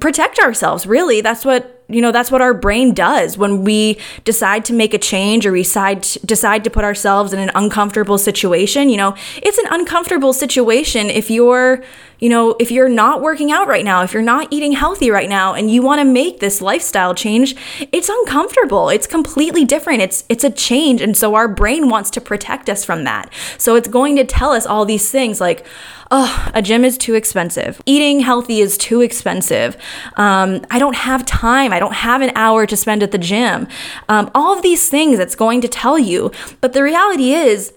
protect 0.00 0.38
ourselves, 0.38 0.86
really. 0.86 1.20
That's 1.20 1.44
what 1.44 1.77
you 1.88 2.02
know 2.02 2.12
that's 2.12 2.30
what 2.30 2.42
our 2.42 2.52
brain 2.52 2.92
does 2.92 3.38
when 3.38 3.64
we 3.64 3.98
decide 4.24 4.64
to 4.66 4.74
make 4.74 4.92
a 4.92 4.98
change 4.98 5.46
or 5.46 5.52
we 5.52 5.62
decide 5.62 6.02
decide 6.24 6.62
to 6.64 6.70
put 6.70 6.84
ourselves 6.84 7.32
in 7.32 7.38
an 7.38 7.50
uncomfortable 7.54 8.18
situation 8.18 8.90
you 8.90 8.96
know 8.96 9.14
it's 9.36 9.58
an 9.58 9.64
uncomfortable 9.70 10.34
situation 10.34 11.08
if 11.08 11.30
you're 11.30 11.82
you 12.18 12.28
know 12.28 12.54
if 12.60 12.70
you're 12.70 12.90
not 12.90 13.22
working 13.22 13.50
out 13.50 13.68
right 13.68 13.84
now 13.84 14.02
if 14.02 14.12
you're 14.12 14.22
not 14.22 14.46
eating 14.50 14.72
healthy 14.72 15.10
right 15.10 15.30
now 15.30 15.54
and 15.54 15.70
you 15.70 15.80
want 15.80 15.98
to 15.98 16.04
make 16.04 16.40
this 16.40 16.60
lifestyle 16.60 17.14
change 17.14 17.56
it's 17.90 18.10
uncomfortable 18.10 18.90
it's 18.90 19.06
completely 19.06 19.64
different 19.64 20.02
it's 20.02 20.24
it's 20.28 20.44
a 20.44 20.50
change 20.50 21.00
and 21.00 21.16
so 21.16 21.34
our 21.34 21.48
brain 21.48 21.88
wants 21.88 22.10
to 22.10 22.20
protect 22.20 22.68
us 22.68 22.84
from 22.84 23.04
that 23.04 23.32
so 23.56 23.76
it's 23.76 23.88
going 23.88 24.14
to 24.14 24.24
tell 24.24 24.52
us 24.52 24.66
all 24.66 24.84
these 24.84 25.10
things 25.10 25.40
like 25.40 25.66
oh, 26.10 26.50
a 26.54 26.62
gym 26.62 26.84
is 26.84 26.96
too 26.96 27.14
expensive. 27.14 27.82
Eating 27.86 28.20
healthy 28.20 28.60
is 28.60 28.78
too 28.78 29.00
expensive. 29.00 29.76
Um, 30.16 30.64
I 30.70 30.78
don't 30.78 30.96
have 30.96 31.24
time. 31.26 31.72
Don't 31.78 31.94
have 31.94 32.22
an 32.22 32.32
hour 32.34 32.66
to 32.66 32.76
spend 32.76 33.02
at 33.02 33.10
the 33.10 33.18
gym. 33.18 33.68
Um, 34.08 34.30
all 34.34 34.56
of 34.56 34.62
these 34.62 34.88
things 34.88 35.18
it's 35.18 35.34
going 35.34 35.60
to 35.60 35.68
tell 35.68 35.98
you. 35.98 36.30
But 36.60 36.72
the 36.72 36.82
reality 36.82 37.32
is, 37.32 37.72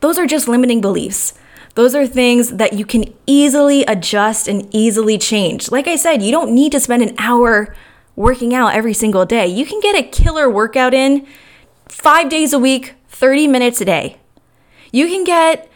those 0.00 0.18
are 0.18 0.26
just 0.26 0.48
limiting 0.48 0.80
beliefs. 0.80 1.34
Those 1.74 1.94
are 1.94 2.06
things 2.06 2.52
that 2.52 2.72
you 2.72 2.86
can 2.86 3.12
easily 3.26 3.84
adjust 3.84 4.48
and 4.48 4.66
easily 4.74 5.18
change. 5.18 5.70
Like 5.70 5.86
I 5.86 5.96
said, 5.96 6.22
you 6.22 6.32
don't 6.32 6.54
need 6.54 6.72
to 6.72 6.80
spend 6.80 7.02
an 7.02 7.14
hour 7.18 7.76
working 8.16 8.54
out 8.54 8.74
every 8.74 8.94
single 8.94 9.26
day. 9.26 9.46
You 9.46 9.66
can 9.66 9.80
get 9.80 9.94
a 9.94 10.02
killer 10.02 10.48
workout 10.48 10.94
in 10.94 11.26
five 11.86 12.30
days 12.30 12.54
a 12.54 12.58
week, 12.58 12.94
30 13.08 13.46
minutes 13.46 13.80
a 13.82 13.84
day. 13.84 14.16
You 14.90 15.06
can 15.06 15.24
get 15.24 15.70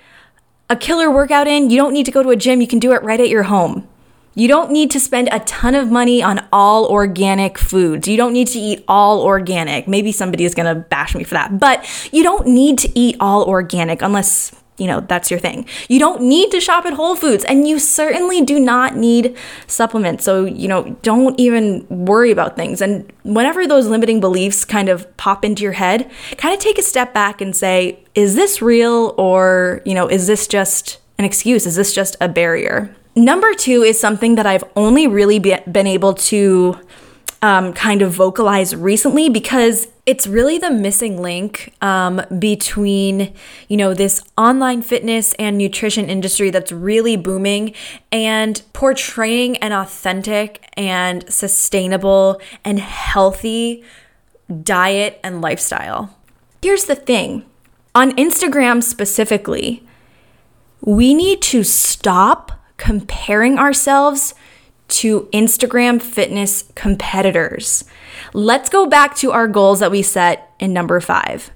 a 0.70 0.76
killer 0.76 1.10
workout 1.10 1.46
in, 1.46 1.68
you 1.68 1.76
don't 1.76 1.92
need 1.92 2.06
to 2.06 2.12
go 2.12 2.22
to 2.22 2.30
a 2.30 2.36
gym, 2.36 2.62
you 2.62 2.66
can 2.66 2.78
do 2.78 2.92
it 2.92 3.02
right 3.02 3.20
at 3.20 3.28
your 3.28 3.42
home. 3.42 3.86
You 4.34 4.48
don't 4.48 4.70
need 4.70 4.90
to 4.92 5.00
spend 5.00 5.28
a 5.32 5.40
ton 5.40 5.74
of 5.74 5.90
money 5.90 6.22
on 6.22 6.46
all 6.52 6.86
organic 6.86 7.58
foods. 7.58 8.06
You 8.06 8.16
don't 8.16 8.32
need 8.32 8.48
to 8.48 8.58
eat 8.58 8.84
all 8.86 9.22
organic. 9.22 9.88
Maybe 9.88 10.12
somebody 10.12 10.44
is 10.44 10.54
going 10.54 10.72
to 10.72 10.80
bash 10.80 11.14
me 11.14 11.24
for 11.24 11.34
that, 11.34 11.58
but 11.58 11.84
you 12.12 12.22
don't 12.22 12.46
need 12.46 12.78
to 12.78 12.98
eat 12.98 13.16
all 13.18 13.44
organic 13.44 14.02
unless 14.02 14.54
you 14.80 14.86
know, 14.86 15.00
that's 15.00 15.30
your 15.30 15.38
thing. 15.38 15.66
You 15.90 15.98
don't 15.98 16.22
need 16.22 16.50
to 16.52 16.60
shop 16.60 16.86
at 16.86 16.94
Whole 16.94 17.14
Foods 17.14 17.44
and 17.44 17.68
you 17.68 17.78
certainly 17.78 18.40
do 18.40 18.58
not 18.58 18.96
need 18.96 19.36
supplements. 19.66 20.24
So, 20.24 20.46
you 20.46 20.68
know, 20.68 20.96
don't 21.02 21.38
even 21.38 21.86
worry 21.90 22.30
about 22.30 22.56
things. 22.56 22.80
And 22.80 23.12
whenever 23.22 23.66
those 23.66 23.86
limiting 23.86 24.20
beliefs 24.20 24.64
kind 24.64 24.88
of 24.88 25.14
pop 25.18 25.44
into 25.44 25.62
your 25.62 25.72
head, 25.72 26.10
kind 26.38 26.54
of 26.54 26.60
take 26.60 26.78
a 26.78 26.82
step 26.82 27.12
back 27.12 27.42
and 27.42 27.54
say, 27.54 28.02
is 28.14 28.34
this 28.34 28.62
real 28.62 29.14
or, 29.18 29.82
you 29.84 29.94
know, 29.94 30.08
is 30.08 30.26
this 30.26 30.46
just 30.46 30.98
an 31.18 31.26
excuse? 31.26 31.66
Is 31.66 31.76
this 31.76 31.94
just 31.94 32.16
a 32.18 32.28
barrier? 32.28 32.96
Number 33.16 33.54
two 33.54 33.82
is 33.82 33.98
something 33.98 34.36
that 34.36 34.46
I've 34.46 34.64
only 34.76 35.06
really 35.06 35.38
be- 35.38 35.58
been 35.70 35.86
able 35.86 36.14
to 36.14 36.78
um, 37.42 37.72
kind 37.72 38.02
of 38.02 38.12
vocalize 38.12 38.76
recently 38.76 39.28
because 39.28 39.88
it's 40.04 40.26
really 40.26 40.58
the 40.58 40.70
missing 40.70 41.22
link 41.22 41.74
um, 41.80 42.20
between 42.38 43.32
you 43.68 43.76
know 43.76 43.94
this 43.94 44.22
online 44.36 44.82
fitness 44.82 45.32
and 45.38 45.56
nutrition 45.56 46.08
industry 46.10 46.50
that's 46.50 46.70
really 46.70 47.16
booming 47.16 47.74
and 48.12 48.62
portraying 48.72 49.56
an 49.58 49.72
authentic 49.72 50.68
and 50.76 51.30
sustainable 51.32 52.40
and 52.64 52.78
healthy 52.78 53.82
diet 54.62 55.18
and 55.24 55.40
lifestyle. 55.40 56.16
Here's 56.62 56.84
the 56.84 56.96
thing. 56.96 57.46
On 57.94 58.12
instagram 58.12 58.82
specifically 58.82 59.82
we 60.82 61.14
need 61.14 61.42
to 61.42 61.62
stop 61.64 62.59
comparing 62.80 63.58
ourselves 63.58 64.34
to 64.88 65.28
Instagram 65.34 66.00
fitness 66.00 66.64
competitors. 66.74 67.84
Let's 68.32 68.70
go 68.70 68.86
back 68.86 69.14
to 69.16 69.32
our 69.32 69.46
goals 69.46 69.80
that 69.80 69.90
we 69.90 70.00
set 70.02 70.50
in 70.58 70.72
number 70.72 70.98
five. 71.00 71.50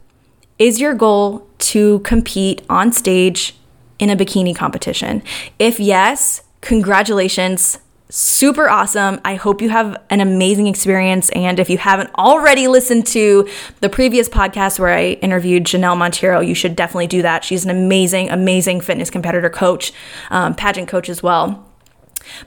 Is 0.58 0.80
your 0.80 0.94
goal 0.94 1.48
to 1.60 2.00
compete 2.00 2.62
on 2.68 2.92
stage 2.92 3.56
in 3.98 4.10
a 4.10 4.16
bikini 4.16 4.54
competition? 4.54 5.22
If 5.58 5.80
yes, 5.80 6.42
congratulations. 6.60 7.78
Super 8.16 8.68
awesome. 8.68 9.20
I 9.24 9.34
hope 9.34 9.60
you 9.60 9.70
have 9.70 10.00
an 10.08 10.20
amazing 10.20 10.68
experience. 10.68 11.30
And 11.30 11.58
if 11.58 11.68
you 11.68 11.78
haven't 11.78 12.14
already 12.14 12.68
listened 12.68 13.08
to 13.08 13.48
the 13.80 13.88
previous 13.88 14.28
podcast 14.28 14.78
where 14.78 14.96
I 14.96 15.14
interviewed 15.14 15.64
Janelle 15.64 15.98
Montero, 15.98 16.38
you 16.38 16.54
should 16.54 16.76
definitely 16.76 17.08
do 17.08 17.22
that. 17.22 17.42
She's 17.42 17.64
an 17.64 17.72
amazing, 17.72 18.30
amazing 18.30 18.82
fitness 18.82 19.10
competitor 19.10 19.50
coach, 19.50 19.92
um, 20.30 20.54
pageant 20.54 20.86
coach 20.86 21.08
as 21.08 21.24
well. 21.24 21.68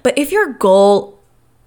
But 0.03 0.17
if 0.17 0.31
your 0.31 0.53
goal 0.53 1.19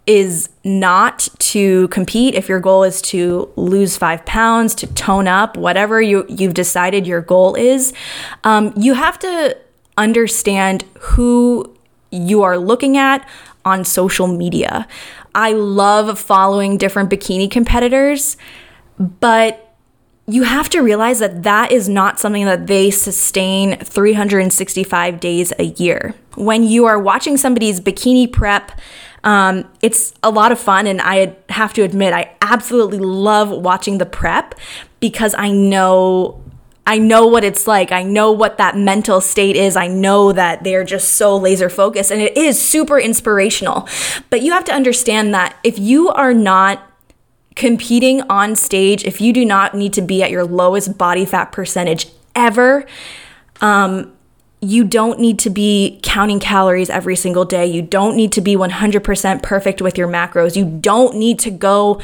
is 0.07 0.49
not 0.65 1.29
to 1.41 1.87
compete, 1.89 2.35
if 2.35 2.49
your 2.49 2.59
goal 2.59 2.85
is 2.85 3.03
to 3.03 3.53
lose 3.55 3.99
five 3.99 4.25
pounds, 4.25 4.75
to 4.77 4.87
tone 4.87 5.29
up, 5.29 5.59
whatever 5.59 6.01
you, 6.01 6.25
you've 6.27 6.55
decided 6.55 7.07
your 7.07 7.21
goal 7.21 7.55
is, 7.55 7.93
um, 8.45 8.73
you 8.79 8.95
have 8.95 9.19
to 9.19 9.59
understand 9.99 10.87
who 11.01 11.77
you 12.11 12.43
are 12.43 12.59
looking 12.59 12.97
at 12.97 13.29
on 13.65 13.85
social 13.85 14.27
media. 14.27 14.87
I 15.35 15.53
love 15.53 16.19
following 16.19 16.77
different 16.77 17.11
bikini 17.11 17.51
competitors, 17.51 18.37
but 18.99 19.75
you 20.27 20.45
have 20.45 20.71
to 20.71 20.81
realize 20.81 21.19
that 21.19 21.43
that 21.43 21.73
is 21.73 21.89
not 21.89 22.21
something 22.21 22.45
that 22.45 22.69
they 22.69 22.91
sustain 22.91 23.77
365 23.79 25.19
days 25.19 25.53
a 25.59 25.65
year. 25.65 26.15
When 26.37 26.63
you 26.63 26.87
are 26.87 26.99
watching 26.99 27.37
somebody's 27.37 27.81
bikini 27.81 28.33
prep, 28.33 28.73
um, 29.25 29.69
it's 29.83 30.15
a 30.23 30.31
lot 30.31 30.53
of 30.53 30.59
fun, 30.59 30.87
and 30.87 31.01
I 31.01 31.37
have 31.49 31.73
to 31.75 31.83
admit, 31.83 32.13
I 32.13 32.35
absolutely 32.41 32.99
love 32.99 33.51
watching 33.51 33.99
the 33.99 34.07
prep 34.07 34.55
because 35.01 35.35
I 35.37 35.51
know 35.51 36.43
I 36.91 36.99
know 36.99 37.29
what 37.29 37.45
it's 37.45 37.69
like. 37.69 37.93
I 37.93 38.03
know 38.03 38.33
what 38.33 38.59
that 38.59 38.77
mental 38.77 39.21
state 39.21 39.55
is. 39.55 39.77
I 39.77 39.87
know 39.87 40.33
that 40.33 40.65
they're 40.65 40.83
just 40.83 41.15
so 41.15 41.37
laser 41.37 41.69
focused 41.69 42.11
and 42.11 42.21
it 42.21 42.37
is 42.37 42.61
super 42.61 42.99
inspirational. 42.99 43.89
But 44.29 44.43
you 44.43 44.51
have 44.51 44.65
to 44.65 44.73
understand 44.73 45.33
that 45.33 45.57
if 45.63 45.79
you 45.79 46.09
are 46.09 46.35
not 46.35 46.83
competing 47.55 48.23
on 48.23 48.57
stage, 48.57 49.05
if 49.05 49.21
you 49.21 49.33
do 49.33 49.45
not 49.45 49.73
need 49.73 49.93
to 49.93 50.03
be 50.03 50.21
at 50.25 50.33
your 50.33 50.43
lowest 50.43 50.99
body 50.99 51.25
fat 51.25 51.53
percentage 51.53 52.09
ever, 52.35 52.85
um, 53.61 54.13
you 54.61 54.83
don't 54.83 55.21
need 55.21 55.39
to 55.39 55.51
be 55.51 56.01
counting 56.03 56.41
calories 56.41 56.91
every 56.91 57.15
single 57.15 57.45
day. 57.45 57.67
You 57.67 57.83
don't 57.83 58.17
need 58.17 58.33
to 58.33 58.41
be 58.41 58.57
100% 58.57 59.43
perfect 59.45 59.81
with 59.81 59.97
your 59.97 60.09
macros. 60.09 60.57
You 60.57 60.65
don't 60.65 61.15
need 61.15 61.39
to 61.39 61.53
go 61.53 62.01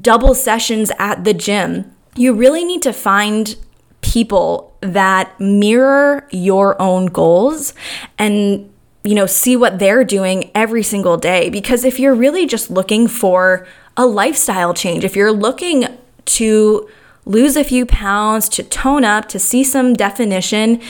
double 0.00 0.34
sessions 0.34 0.90
at 0.98 1.22
the 1.22 1.32
gym. 1.32 1.92
You 2.16 2.34
really 2.34 2.64
need 2.64 2.82
to 2.82 2.92
find 2.92 3.54
people 4.00 4.76
that 4.80 5.38
mirror 5.40 6.26
your 6.30 6.80
own 6.80 7.06
goals 7.06 7.74
and 8.18 8.70
you 9.02 9.14
know 9.14 9.26
see 9.26 9.56
what 9.56 9.78
they're 9.78 10.04
doing 10.04 10.50
every 10.54 10.82
single 10.82 11.16
day 11.16 11.50
because 11.50 11.84
if 11.84 11.98
you're 11.98 12.14
really 12.14 12.46
just 12.46 12.70
looking 12.70 13.08
for 13.08 13.66
a 13.96 14.06
lifestyle 14.06 14.74
change. 14.74 15.04
If 15.04 15.16
you're 15.16 15.32
looking 15.32 15.86
to 16.26 16.88
lose 17.24 17.56
a 17.56 17.64
few 17.64 17.86
pounds, 17.86 18.48
to 18.50 18.62
tone 18.62 19.04
up, 19.04 19.28
to 19.30 19.38
see 19.38 19.64
some 19.64 19.94
definition, 19.94 20.80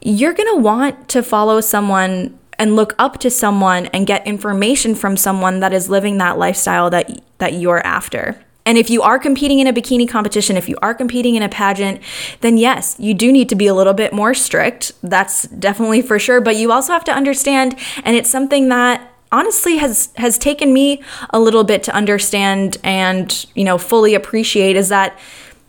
you're 0.00 0.32
going 0.32 0.52
to 0.54 0.60
want 0.60 1.08
to 1.10 1.22
follow 1.22 1.60
someone 1.60 2.38
and 2.58 2.76
look 2.76 2.94
up 2.98 3.18
to 3.18 3.30
someone 3.30 3.86
and 3.86 4.06
get 4.06 4.26
information 4.26 4.94
from 4.94 5.16
someone 5.16 5.60
that 5.60 5.72
is 5.72 5.88
living 5.88 6.18
that 6.18 6.38
lifestyle 6.38 6.90
that 6.90 7.20
that 7.38 7.54
you're 7.54 7.84
after. 7.86 8.40
And 8.64 8.78
if 8.78 8.90
you 8.90 9.02
are 9.02 9.18
competing 9.18 9.58
in 9.58 9.66
a 9.66 9.72
bikini 9.72 10.08
competition, 10.08 10.56
if 10.56 10.68
you 10.68 10.76
are 10.82 10.94
competing 10.94 11.34
in 11.34 11.42
a 11.42 11.48
pageant, 11.48 12.00
then 12.40 12.56
yes, 12.56 12.96
you 12.98 13.14
do 13.14 13.32
need 13.32 13.48
to 13.48 13.54
be 13.54 13.66
a 13.66 13.74
little 13.74 13.94
bit 13.94 14.12
more 14.12 14.34
strict. 14.34 14.92
That's 15.02 15.42
definitely 15.48 16.02
for 16.02 16.18
sure, 16.18 16.40
but 16.40 16.56
you 16.56 16.70
also 16.70 16.92
have 16.92 17.04
to 17.04 17.12
understand 17.12 17.78
and 18.04 18.16
it's 18.16 18.30
something 18.30 18.68
that 18.68 19.08
honestly 19.32 19.78
has 19.78 20.10
has 20.16 20.38
taken 20.38 20.72
me 20.72 21.02
a 21.30 21.40
little 21.40 21.64
bit 21.64 21.82
to 21.82 21.94
understand 21.94 22.76
and 22.84 23.46
you 23.54 23.64
know 23.64 23.78
fully 23.78 24.14
appreciate 24.14 24.76
is 24.76 24.90
that 24.90 25.18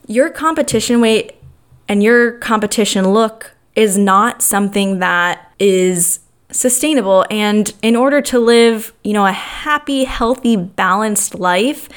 your 0.06 0.30
competition 0.30 1.00
weight 1.00 1.36
and 1.88 2.04
your 2.04 2.34
competition 2.40 3.14
look 3.14 3.56
is 3.76 3.98
not 3.98 4.42
something 4.42 5.00
that 5.00 5.52
is 5.60 6.20
sustainable. 6.54 7.26
And 7.30 7.74
in 7.82 7.96
order 7.96 8.22
to 8.22 8.40
live 8.40 8.94
you 9.04 9.14
know 9.14 9.26
a 9.26 9.32
happy 9.32 10.06
healthy 10.06 10.56
balanced 10.56 11.36
life 11.36 11.90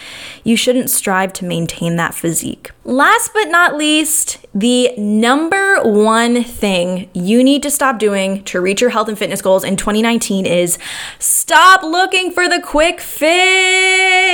you 0.45 0.57
shouldn't 0.57 0.91
strive 0.91 1.33
to 1.35 1.45
maintain 1.45 1.97
that 1.97 2.15
physique. 2.15 2.71
Last 2.85 3.33
but 3.33 3.45
not 3.45 3.77
least 3.77 4.45
the 4.55 4.93
number 4.97 5.81
one 5.83 6.43
thing 6.43 7.11
you 7.13 7.45
need 7.45 7.63
to 7.63 7.71
stop 7.71 7.99
doing 7.99 8.43
to 8.45 8.61
reach 8.61 8.81
your 8.81 8.91
health 8.91 9.09
and 9.09 9.19
fitness 9.19 9.43
goals 9.43 9.65
in 9.65 9.77
2019 9.77 10.47
is 10.47 10.79
stop 11.19 11.83
looking 11.83 12.31
for 12.31 12.49
the 12.49 12.61
quick 12.61 13.01
fix. 13.01 14.33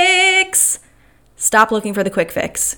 Stop 1.35 1.71
looking 1.71 1.93
for 1.93 2.03
the 2.03 2.09
quick 2.09 2.31
fix. 2.31 2.77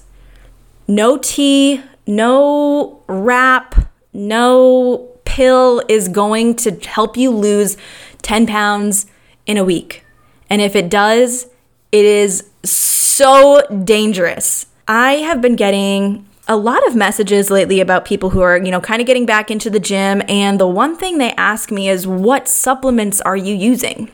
No 0.88 1.18
tea 1.18 1.82
no 2.08 3.04
wrap 3.08 3.92
no 4.14 5.15
pill 5.36 5.84
is 5.90 6.08
going 6.08 6.56
to 6.56 6.72
help 6.88 7.18
you 7.18 7.30
lose 7.30 7.76
10 8.22 8.48
pounds 8.48 9.06
in 9.46 9.58
a 9.58 9.66
week. 9.66 10.06
And 10.50 10.62
if 10.62 10.78
it 10.78 10.90
does, 10.90 11.48
it 11.92 12.06
is 12.06 12.50
so 12.64 13.62
dangerous. 13.84 14.68
I 14.88 15.16
have 15.16 15.42
been 15.42 15.58
getting 15.58 16.26
a 16.48 16.56
lot 16.56 16.88
of 16.88 16.96
messages 16.96 17.52
lately 17.52 17.82
about 17.82 18.06
people 18.06 18.30
who 18.30 18.40
are, 18.40 18.58
you 18.58 18.72
know, 18.72 18.80
kind 18.80 19.02
of 19.02 19.08
getting 19.08 19.26
back 19.26 19.52
into 19.52 19.70
the 19.70 19.80
gym. 19.80 20.22
And 20.30 20.58
the 20.58 20.70
one 20.70 20.96
thing 20.96 21.18
they 21.18 21.32
ask 21.32 21.70
me 21.70 21.90
is, 21.90 22.08
what 22.08 22.48
supplements 22.48 23.20
are 23.20 23.36
you 23.36 23.54
using? 23.54 24.10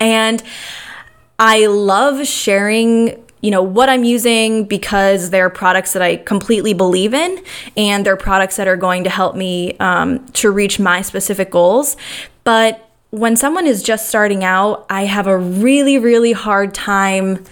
And 0.00 0.42
I 1.38 1.64
love 1.64 2.26
sharing 2.26 3.24
you 3.42 3.50
know 3.50 3.62
what 3.62 3.90
I'm 3.90 4.04
using 4.04 4.64
because 4.64 5.30
they're 5.30 5.50
products 5.50 5.92
that 5.92 6.00
I 6.00 6.16
completely 6.16 6.72
believe 6.72 7.12
in 7.12 7.44
and 7.76 8.06
they're 8.06 8.16
products 8.16 8.56
that 8.56 8.66
are 8.66 8.76
going 8.76 9.04
to 9.04 9.10
help 9.10 9.36
me 9.36 9.76
um, 9.78 10.26
to 10.28 10.50
reach 10.50 10.80
my 10.80 11.02
specific 11.02 11.50
goals. 11.50 11.96
But 12.44 12.88
when 13.10 13.36
someone 13.36 13.66
is 13.66 13.82
just 13.82 14.08
starting 14.08 14.42
out, 14.42 14.86
I 14.88 15.04
have 15.04 15.26
a 15.26 15.36
really, 15.36 15.98
really 15.98 16.32
hard 16.32 16.72
time 16.72 17.44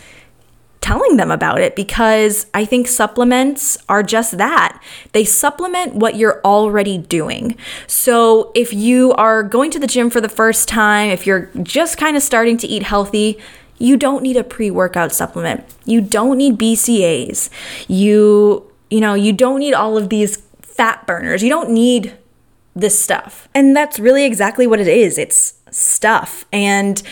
telling 0.81 1.19
them 1.19 1.31
about 1.31 1.61
it 1.61 1.77
because 1.77 2.47
I 2.55 2.65
think 2.65 2.89
supplements 2.89 3.77
are 3.89 4.03
just 4.03 4.39
that. 4.39 4.83
They 5.13 5.25
supplement 5.25 5.95
what 5.95 6.17
you're 6.17 6.41
already 6.43 6.97
doing. 6.97 7.57
So 7.87 8.51
if 8.55 8.73
you 8.73 9.13
are 9.13 9.43
going 9.43 9.71
to 9.73 9.79
the 9.79 9.87
gym 9.87 10.09
for 10.09 10.23
the 10.23 10.29
first 10.29 10.69
time, 10.69 11.11
if 11.11 11.27
you're 11.27 11.51
just 11.63 11.99
kind 11.99 12.17
of 12.17 12.23
starting 12.23 12.57
to 12.59 12.67
eat 12.67 12.83
healthy, 12.83 13.39
you 13.81 13.97
don't 13.97 14.23
need 14.23 14.37
a 14.37 14.45
pre-workout 14.45 15.13
supplement. 15.13 15.65
You 15.85 16.01
don't 16.01 16.39
need 16.39 16.59
BCAAs. 16.59 17.51
You 17.89 18.71
you 18.91 19.01
know, 19.01 19.15
you 19.15 19.33
don't 19.33 19.61
need 19.61 19.73
all 19.73 19.97
of 19.97 20.09
these 20.09 20.37
fat 20.63 21.07
burners. 21.07 21.43
You 21.43 21.49
don't 21.49 21.71
need 21.71 22.17
this 22.75 22.99
stuff. 22.99 23.49
And 23.55 23.75
that's 23.75 23.99
really 23.99 24.25
exactly 24.25 24.67
what 24.67 24.81
it 24.81 24.89
is. 24.89 25.17
It's 25.17 25.55
stuff. 25.71 26.45
And 26.53 27.03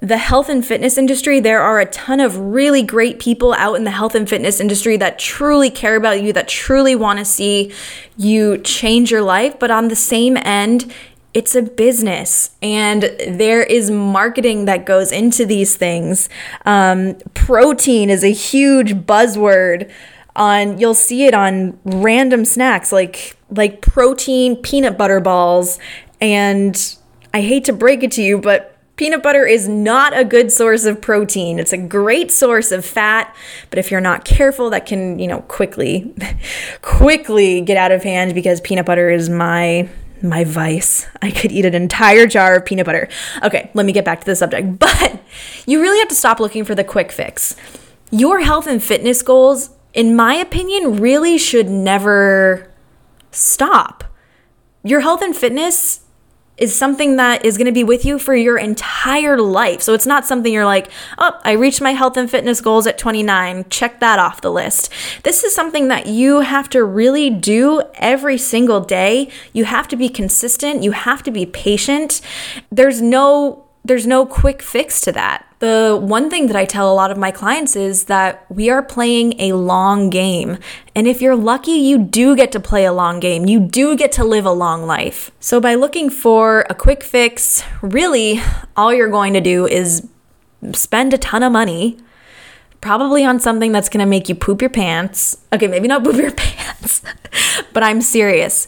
the 0.00 0.16
health 0.16 0.48
and 0.48 0.64
fitness 0.64 0.96
industry, 0.96 1.40
there 1.40 1.60
are 1.60 1.78
a 1.78 1.86
ton 1.86 2.20
of 2.20 2.38
really 2.38 2.82
great 2.82 3.18
people 3.18 3.52
out 3.54 3.74
in 3.74 3.84
the 3.84 3.90
health 3.90 4.14
and 4.14 4.28
fitness 4.28 4.58
industry 4.58 4.96
that 4.96 5.18
truly 5.18 5.70
care 5.70 5.94
about 5.94 6.22
you, 6.22 6.32
that 6.32 6.48
truly 6.48 6.96
want 6.96 7.18
to 7.18 7.24
see 7.24 7.70
you 8.16 8.56
change 8.58 9.10
your 9.10 9.20
life. 9.20 9.58
But 9.58 9.70
on 9.70 9.88
the 9.88 9.96
same 9.96 10.38
end, 10.38 10.90
it's 11.32 11.54
a 11.54 11.62
business 11.62 12.50
and 12.60 13.02
there 13.28 13.62
is 13.62 13.90
marketing 13.90 14.64
that 14.64 14.84
goes 14.84 15.12
into 15.12 15.46
these 15.46 15.76
things. 15.76 16.28
Um, 16.66 17.16
protein 17.34 18.10
is 18.10 18.24
a 18.24 18.32
huge 18.32 18.94
buzzword 18.94 19.90
on 20.36 20.78
you'll 20.78 20.94
see 20.94 21.26
it 21.26 21.34
on 21.34 21.78
random 21.84 22.44
snacks 22.44 22.92
like 22.92 23.36
like 23.50 23.80
protein 23.80 24.54
peanut 24.54 24.96
butter 24.96 25.18
balls 25.18 25.78
and 26.20 26.96
I 27.34 27.40
hate 27.40 27.64
to 27.64 27.72
break 27.72 28.04
it 28.04 28.12
to 28.12 28.22
you 28.22 28.38
but 28.38 28.76
peanut 29.00 29.22
butter 29.22 29.46
is 29.46 29.66
not 29.66 30.14
a 30.14 30.22
good 30.26 30.52
source 30.52 30.84
of 30.84 31.00
protein. 31.00 31.58
It's 31.58 31.72
a 31.72 31.78
great 31.78 32.30
source 32.30 32.70
of 32.70 32.84
fat, 32.84 33.34
but 33.70 33.78
if 33.78 33.90
you're 33.90 33.98
not 33.98 34.26
careful 34.26 34.68
that 34.70 34.84
can, 34.84 35.18
you 35.18 35.26
know, 35.26 35.40
quickly 35.48 36.14
quickly 36.82 37.62
get 37.62 37.78
out 37.78 37.92
of 37.92 38.02
hand 38.02 38.34
because 38.34 38.60
peanut 38.60 38.84
butter 38.84 39.08
is 39.08 39.30
my 39.30 39.88
my 40.22 40.44
vice. 40.44 41.06
I 41.22 41.30
could 41.30 41.52
eat 41.52 41.64
an 41.64 41.74
entire 41.74 42.26
jar 42.26 42.56
of 42.56 42.64
peanut 42.64 42.86
butter. 42.86 43.08
Okay, 43.42 43.70
let 43.74 43.86
me 43.86 43.92
get 43.92 44.04
back 44.04 44.20
to 44.20 44.26
the 44.26 44.36
subject. 44.36 44.78
But 44.78 45.20
you 45.66 45.80
really 45.80 45.98
have 45.98 46.08
to 46.08 46.14
stop 46.14 46.40
looking 46.40 46.64
for 46.64 46.74
the 46.74 46.84
quick 46.84 47.12
fix. 47.12 47.56
Your 48.10 48.40
health 48.40 48.66
and 48.66 48.82
fitness 48.82 49.22
goals, 49.22 49.70
in 49.94 50.16
my 50.16 50.34
opinion, 50.34 50.96
really 51.00 51.38
should 51.38 51.68
never 51.68 52.72
stop. 53.30 54.04
Your 54.82 55.00
health 55.00 55.22
and 55.22 55.36
fitness 55.36 56.00
is 56.60 56.74
something 56.74 57.16
that 57.16 57.44
is 57.44 57.56
going 57.56 57.66
to 57.66 57.72
be 57.72 57.82
with 57.82 58.04
you 58.04 58.18
for 58.18 58.36
your 58.36 58.58
entire 58.58 59.40
life. 59.40 59.80
So 59.80 59.94
it's 59.94 60.06
not 60.06 60.26
something 60.26 60.52
you're 60.52 60.66
like, 60.66 60.90
oh, 61.18 61.40
I 61.42 61.52
reached 61.52 61.80
my 61.80 61.92
health 61.92 62.16
and 62.18 62.30
fitness 62.30 62.60
goals 62.60 62.86
at 62.86 62.98
29, 62.98 63.64
check 63.70 63.98
that 64.00 64.18
off 64.18 64.42
the 64.42 64.52
list. 64.52 64.92
This 65.24 65.42
is 65.42 65.54
something 65.54 65.88
that 65.88 66.06
you 66.06 66.40
have 66.40 66.68
to 66.70 66.84
really 66.84 67.30
do 67.30 67.82
every 67.94 68.36
single 68.36 68.80
day. 68.80 69.30
You 69.54 69.64
have 69.64 69.88
to 69.88 69.96
be 69.96 70.10
consistent, 70.10 70.82
you 70.82 70.92
have 70.92 71.22
to 71.22 71.30
be 71.30 71.46
patient. 71.46 72.20
There's 72.70 73.00
no 73.00 73.64
there's 73.82 74.06
no 74.06 74.26
quick 74.26 74.60
fix 74.60 75.00
to 75.00 75.12
that. 75.12 75.49
The 75.60 75.98
one 76.00 76.30
thing 76.30 76.46
that 76.46 76.56
I 76.56 76.64
tell 76.64 76.90
a 76.90 76.94
lot 76.94 77.10
of 77.10 77.18
my 77.18 77.30
clients 77.30 77.76
is 77.76 78.04
that 78.04 78.46
we 78.50 78.70
are 78.70 78.82
playing 78.82 79.38
a 79.38 79.52
long 79.52 80.08
game. 80.08 80.56
And 80.94 81.06
if 81.06 81.20
you're 81.20 81.36
lucky, 81.36 81.72
you 81.72 81.98
do 81.98 82.34
get 82.34 82.50
to 82.52 82.60
play 82.60 82.86
a 82.86 82.94
long 82.94 83.20
game. 83.20 83.44
You 83.44 83.60
do 83.60 83.94
get 83.94 84.10
to 84.12 84.24
live 84.24 84.46
a 84.46 84.52
long 84.52 84.86
life. 84.86 85.30
So 85.38 85.60
by 85.60 85.74
looking 85.74 86.08
for 86.08 86.64
a 86.70 86.74
quick 86.74 87.02
fix, 87.02 87.62
really 87.82 88.40
all 88.74 88.94
you're 88.94 89.10
going 89.10 89.34
to 89.34 89.40
do 89.42 89.66
is 89.66 90.08
spend 90.72 91.12
a 91.12 91.18
ton 91.18 91.42
of 91.42 91.52
money 91.52 91.98
probably 92.80 93.22
on 93.22 93.38
something 93.38 93.70
that's 93.70 93.90
going 93.90 94.00
to 94.00 94.08
make 94.08 94.30
you 94.30 94.34
poop 94.34 94.62
your 94.62 94.70
pants. 94.70 95.36
Okay, 95.52 95.66
maybe 95.66 95.88
not 95.88 96.02
poop 96.04 96.16
your 96.16 96.32
pants, 96.32 97.02
but 97.74 97.82
I'm 97.82 98.00
serious. 98.00 98.66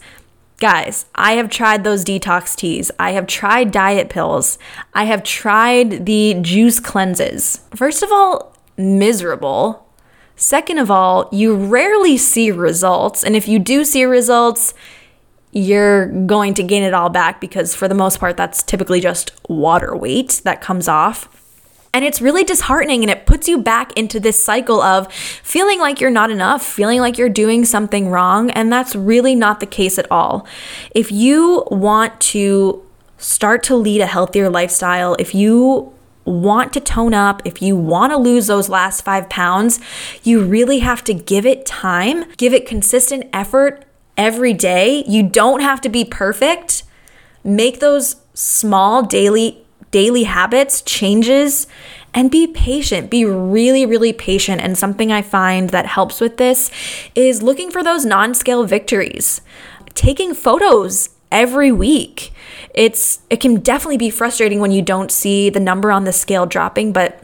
Guys, 0.63 1.07
I 1.17 1.33
have 1.33 1.51
tried 1.51 1.83
those 1.83 2.05
detox 2.05 2.55
teas. 2.55 2.93
I 2.97 3.11
have 3.11 3.27
tried 3.27 3.73
diet 3.73 4.09
pills. 4.09 4.59
I 4.95 5.07
have 5.07 5.25
tried 5.25 6.07
the 6.07 6.35
juice 6.41 6.79
cleanses. 6.79 7.63
First 7.75 8.05
of 8.05 8.13
all, 8.13 8.57
miserable. 8.77 9.85
Second 10.37 10.79
of 10.79 10.89
all, 10.89 11.29
you 11.33 11.57
rarely 11.57 12.17
see 12.17 12.53
results. 12.53 13.25
And 13.25 13.35
if 13.35 13.49
you 13.49 13.59
do 13.59 13.85
see 13.85 14.05
results, 14.05 14.73
you're 15.51 16.07
going 16.27 16.55
to 16.55 16.63
gain 16.63 16.85
it 16.85 16.95
all 16.95 17.09
back 17.09 17.41
because, 17.41 17.75
for 17.75 17.89
the 17.89 17.97
most 17.97 18.21
part, 18.21 18.37
that's 18.37 18.63
typically 18.63 19.01
just 19.01 19.33
water 19.49 19.97
weight 19.97 20.43
that 20.45 20.61
comes 20.61 20.87
off. 20.87 21.42
And 21.95 22.07
it's 22.07 22.23
really 22.23 22.43
disheartening 22.43 23.03
and 23.03 23.11
it 23.11 23.27
puts 23.27 23.49
you 23.49 23.59
back 23.59 23.93
into 23.99 24.19
this 24.19 24.43
cycle 24.43 24.81
of 24.81 25.13
feeling 25.13 25.79
like 25.79 26.01
you're 26.01 26.11
not 26.11 26.31
enough, 26.31 26.65
feeling 26.65 27.01
like 27.01 27.19
you're 27.19 27.29
doing 27.29 27.67
something 27.67 28.09
wrong. 28.09 28.51
And 28.51 28.73
that's 28.73 28.97
really 28.97 29.35
not 29.35 29.61
the 29.61 29.67
case 29.67 29.99
at 29.99 30.11
all. 30.11 30.47
If 30.95 31.13
you 31.13 31.65
want 31.71 32.19
to 32.21 32.83
start 33.19 33.63
to 33.65 33.77
lead 33.77 34.01
a 34.01 34.07
healthier 34.07 34.49
lifestyle, 34.49 35.17
if 35.19 35.35
you 35.35 35.93
want 36.25 36.73
to 36.73 36.81
tone 36.81 37.15
up, 37.15 37.43
if 37.45 37.61
you 37.61 37.77
want 37.77 38.13
to 38.13 38.17
lose 38.17 38.47
those 38.47 38.69
last 38.69 39.03
five 39.03 39.29
pounds, 39.29 39.79
you 40.23 40.43
really 40.43 40.79
have 40.79 41.05
to 41.05 41.15
give 41.15 41.45
it 41.45 41.67
time, 41.67 42.25
give 42.37 42.55
it 42.55 42.67
consistent 42.67 43.29
effort 43.33 43.85
every 44.17 44.53
day. 44.53 45.05
You 45.07 45.23
don't 45.23 45.61
have 45.61 45.81
to 45.83 45.89
be 45.89 46.05
perfect. 46.05 46.85
Make 47.45 47.81
those 47.81 48.17
small 48.35 49.03
daily 49.03 49.65
daily 49.93 50.25
habits, 50.25 50.83
changes, 50.83 51.69
and 52.13 52.31
be 52.31 52.49
patient. 52.49 53.11
Be 53.11 53.25
really, 53.25 53.87
really 53.87 54.13
patient. 54.13 54.61
And 54.61 54.77
something 54.77 55.13
I 55.13 55.23
find 55.23 55.71
that 55.71 55.87
helps 55.87 56.21
with 56.21 56.37
this 56.37 56.71
is 57.15 57.43
looking 57.43 57.71
for 57.71 57.85
those 57.85 58.05
non 58.05 58.35
scale 58.35 58.65
victories, 58.65 59.41
taking 59.95 60.35
photos 60.35 61.11
every 61.31 61.71
week. 61.71 62.33
It's 62.75 63.21
it 63.31 63.41
can 63.41 63.61
definitely 63.61 63.99
be 63.99 64.11
frustrating 64.11 64.61
when 64.61 64.73
you 64.73 64.83
don't 64.83 65.13
see 65.13 65.49
the 65.51 65.61
number 65.61 65.93
on 65.93 66.05
the 66.05 66.13
scale 66.13 66.47
dropping, 66.47 66.93
but 66.93 67.23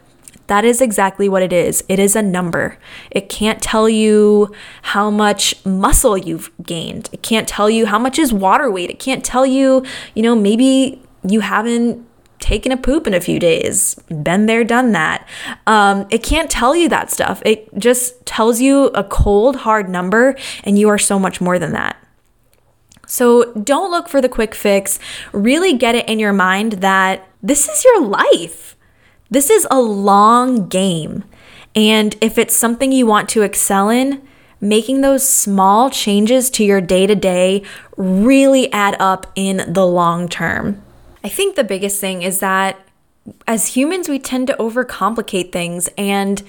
that 0.48 0.64
is 0.64 0.81
exactly 0.81 1.28
what 1.28 1.42
it 1.42 1.52
is. 1.52 1.85
It 1.88 1.98
is 1.98 2.16
a 2.16 2.22
number. 2.22 2.78
It 3.11 3.28
can't 3.28 3.61
tell 3.61 3.87
you 3.87 4.50
how 4.81 5.11
much 5.11 5.54
muscle 5.64 6.16
you've 6.16 6.50
gained. 6.62 7.11
It 7.12 7.22
can't 7.22 7.46
tell 7.46 7.68
you 7.68 7.85
how 7.85 7.98
much 7.98 8.18
is 8.18 8.33
water 8.33 8.70
weight. 8.70 8.88
It 8.88 8.98
can't 8.98 9.22
tell 9.22 9.44
you, 9.44 9.85
you 10.14 10.22
know, 10.22 10.35
maybe 10.35 11.02
you 11.22 11.40
haven't 11.40 12.07
taken 12.38 12.72
a 12.72 12.77
poop 12.77 13.07
in 13.07 13.14
a 13.14 13.20
few 13.20 13.38
days. 13.38 13.94
Been 14.09 14.46
there, 14.46 14.64
done 14.64 14.92
that. 14.92 15.27
Um, 15.66 16.07
it 16.11 16.22
can't 16.22 16.51
tell 16.51 16.74
you 16.74 16.88
that 16.88 17.11
stuff. 17.11 17.42
It 17.44 17.77
just 17.79 18.24
tells 18.27 18.61
you 18.61 18.87
a 18.87 19.05
cold, 19.05 19.57
hard 19.57 19.88
number, 19.88 20.37
and 20.64 20.79
you 20.79 20.88
are 20.88 20.98
so 20.98 21.18
much 21.18 21.40
more 21.40 21.59
than 21.59 21.72
that. 21.72 21.96
So 23.07 23.53
don't 23.55 23.90
look 23.90 24.09
for 24.09 24.20
the 24.20 24.29
quick 24.29 24.55
fix. 24.55 24.98
Really 25.33 25.72
get 25.77 25.94
it 25.94 26.09
in 26.09 26.18
your 26.18 26.33
mind 26.33 26.72
that 26.74 27.27
this 27.42 27.68
is 27.68 27.85
your 27.85 28.03
life. 28.03 28.77
This 29.31 29.51
is 29.51 29.66
a 29.70 29.81
long 29.81 30.68
game. 30.68 31.24
And 31.74 32.16
if 32.20 32.38
it's 32.38 32.57
something 32.57 32.92
you 32.92 33.07
want 33.07 33.29
to 33.31 33.42
excel 33.42 33.88
in, 33.88 34.22
making 34.61 35.01
those 35.01 35.27
small 35.27 35.90
changes 35.90 36.51
to 36.51 36.64
your 36.64 36.81
day 36.81 37.07
to 37.07 37.14
day 37.14 37.62
really 37.96 38.72
add 38.72 38.96
up 38.98 39.31
in 39.35 39.72
the 39.72 39.87
long 39.87 40.29
term. 40.29 40.83
I 41.24 41.28
think 41.28 41.57
the 41.57 41.64
biggest 41.64 42.00
thing 42.00 42.22
is 42.22 42.40
that 42.40 42.78
as 43.46 43.68
humans, 43.68 44.09
we 44.09 44.18
tend 44.18 44.46
to 44.46 44.54
overcomplicate 44.54 45.52
things. 45.52 45.88
And 45.98 46.42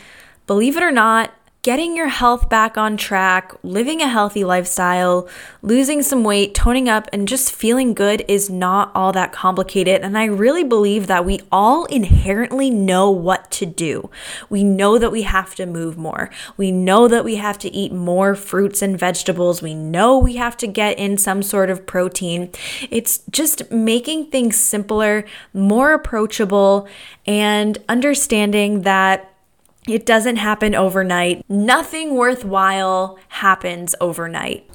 believe 0.47 0.77
it 0.77 0.83
or 0.83 0.91
not, 0.91 1.33
getting 1.61 1.95
your 1.95 2.07
health 2.07 2.49
back 2.49 2.77
on 2.77 2.95
track, 2.95 3.53
living 3.63 4.01
a 4.01 4.07
healthy 4.07 4.45
lifestyle, 4.45 5.27
losing 5.61 6.01
some 6.01 6.23
weight, 6.23 6.55
toning 6.55 6.87
up, 6.87 7.09
and 7.11 7.27
just 7.27 7.51
feeling 7.51 7.93
good 7.93 8.23
is 8.29 8.49
not 8.49 8.89
all 8.95 9.11
that 9.11 9.33
complicated. 9.33 10.01
And 10.01 10.17
I 10.17 10.25
really 10.25 10.63
believe 10.63 11.07
that 11.07 11.25
we 11.25 11.41
all 11.51 11.83
inherently 11.85 12.69
know 12.69 13.11
what 13.11 13.51
to 13.51 13.65
do. 13.65 14.09
We 14.49 14.63
know 14.63 14.97
that 14.97 15.11
we 15.11 15.23
have 15.23 15.53
to 15.55 15.65
move 15.65 15.97
more. 15.97 16.29
We 16.55 16.71
know 16.71 17.09
that 17.09 17.25
we 17.25 17.35
have 17.35 17.57
to 17.59 17.73
eat 17.73 17.91
more 17.91 18.35
fruits 18.35 18.81
and 18.81 18.97
vegetables. 18.97 19.61
We 19.61 19.73
know 19.73 20.17
we 20.17 20.37
have 20.37 20.55
to 20.57 20.67
get 20.67 20.97
in 20.97 21.17
some 21.17 21.43
sort 21.43 21.69
of 21.69 21.85
protein. 21.85 22.51
It's 22.89 23.19
just 23.29 23.69
making 23.69 24.27
things 24.27 24.57
simpler, 24.57 25.25
more 25.53 25.91
approachable, 25.91 26.87
and 27.25 27.77
understanding 27.89 28.83
that 28.83 29.29
it 29.87 30.05
doesn't 30.05 30.37
happen 30.37 30.75
overnight. 30.75 31.43
Nothing 31.49 32.15
worthwhile 32.15 33.17
happens 33.29 33.95
overnight. 33.99 34.69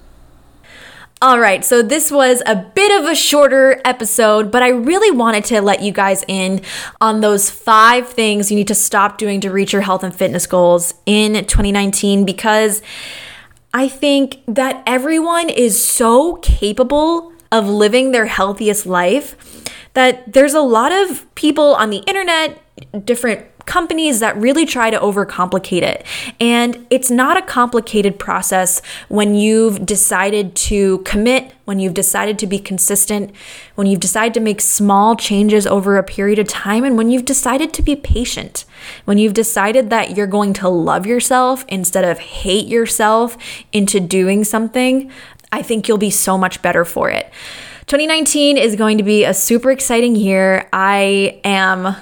All 1.22 1.38
right, 1.38 1.64
so 1.64 1.80
this 1.80 2.10
was 2.10 2.42
a 2.44 2.54
bit 2.54 3.00
of 3.00 3.08
a 3.08 3.14
shorter 3.14 3.80
episode, 3.84 4.50
but 4.50 4.62
I 4.62 4.68
really 4.68 5.10
wanted 5.10 5.44
to 5.46 5.62
let 5.62 5.80
you 5.80 5.90
guys 5.90 6.22
in 6.28 6.60
on 7.00 7.20
those 7.20 7.48
five 7.48 8.08
things 8.08 8.50
you 8.50 8.56
need 8.56 8.68
to 8.68 8.74
stop 8.74 9.16
doing 9.16 9.40
to 9.40 9.50
reach 9.50 9.72
your 9.72 9.80
health 9.80 10.02
and 10.02 10.14
fitness 10.14 10.46
goals 10.46 10.92
in 11.06 11.32
2019 11.32 12.26
because 12.26 12.82
I 13.72 13.88
think 13.88 14.42
that 14.46 14.82
everyone 14.86 15.48
is 15.48 15.82
so 15.82 16.36
capable 16.42 17.32
of 17.50 17.68
living 17.68 18.10
their 18.10 18.26
healthiest 18.26 18.84
life 18.84 19.64
that 19.94 20.32
there's 20.32 20.54
a 20.54 20.60
lot 20.60 20.92
of 20.92 21.32
people 21.36 21.74
on 21.76 21.88
the 21.88 21.98
internet, 22.06 22.60
different 23.06 23.46
companies 23.66 24.20
that 24.20 24.36
really 24.36 24.66
try 24.66 24.90
to 24.90 24.98
overcomplicate 24.98 25.82
it. 25.82 26.04
And 26.40 26.86
it's 26.90 27.10
not 27.10 27.36
a 27.36 27.42
complicated 27.42 28.18
process 28.18 28.82
when 29.08 29.34
you've 29.34 29.84
decided 29.86 30.54
to 30.56 30.98
commit, 30.98 31.52
when 31.64 31.78
you've 31.78 31.94
decided 31.94 32.38
to 32.40 32.46
be 32.46 32.58
consistent, 32.58 33.34
when 33.74 33.86
you've 33.86 34.00
decided 34.00 34.34
to 34.34 34.40
make 34.40 34.60
small 34.60 35.16
changes 35.16 35.66
over 35.66 35.96
a 35.96 36.02
period 36.02 36.38
of 36.38 36.48
time, 36.48 36.84
and 36.84 36.96
when 36.96 37.10
you've 37.10 37.24
decided 37.24 37.72
to 37.74 37.82
be 37.82 37.96
patient, 37.96 38.64
when 39.04 39.18
you've 39.18 39.34
decided 39.34 39.90
that 39.90 40.16
you're 40.16 40.26
going 40.26 40.52
to 40.54 40.68
love 40.68 41.06
yourself 41.06 41.64
instead 41.68 42.04
of 42.04 42.18
hate 42.18 42.66
yourself 42.66 43.36
into 43.72 44.00
doing 44.00 44.44
something. 44.44 45.10
I 45.52 45.62
think 45.62 45.86
you'll 45.86 45.98
be 45.98 46.10
so 46.10 46.36
much 46.36 46.62
better 46.62 46.84
for 46.84 47.08
it. 47.10 47.30
2019 47.86 48.56
is 48.56 48.76
going 48.76 48.98
to 48.98 49.04
be 49.04 49.24
a 49.24 49.34
super 49.34 49.70
exciting 49.70 50.16
year. 50.16 50.68
I 50.72 51.40
am 51.44 51.94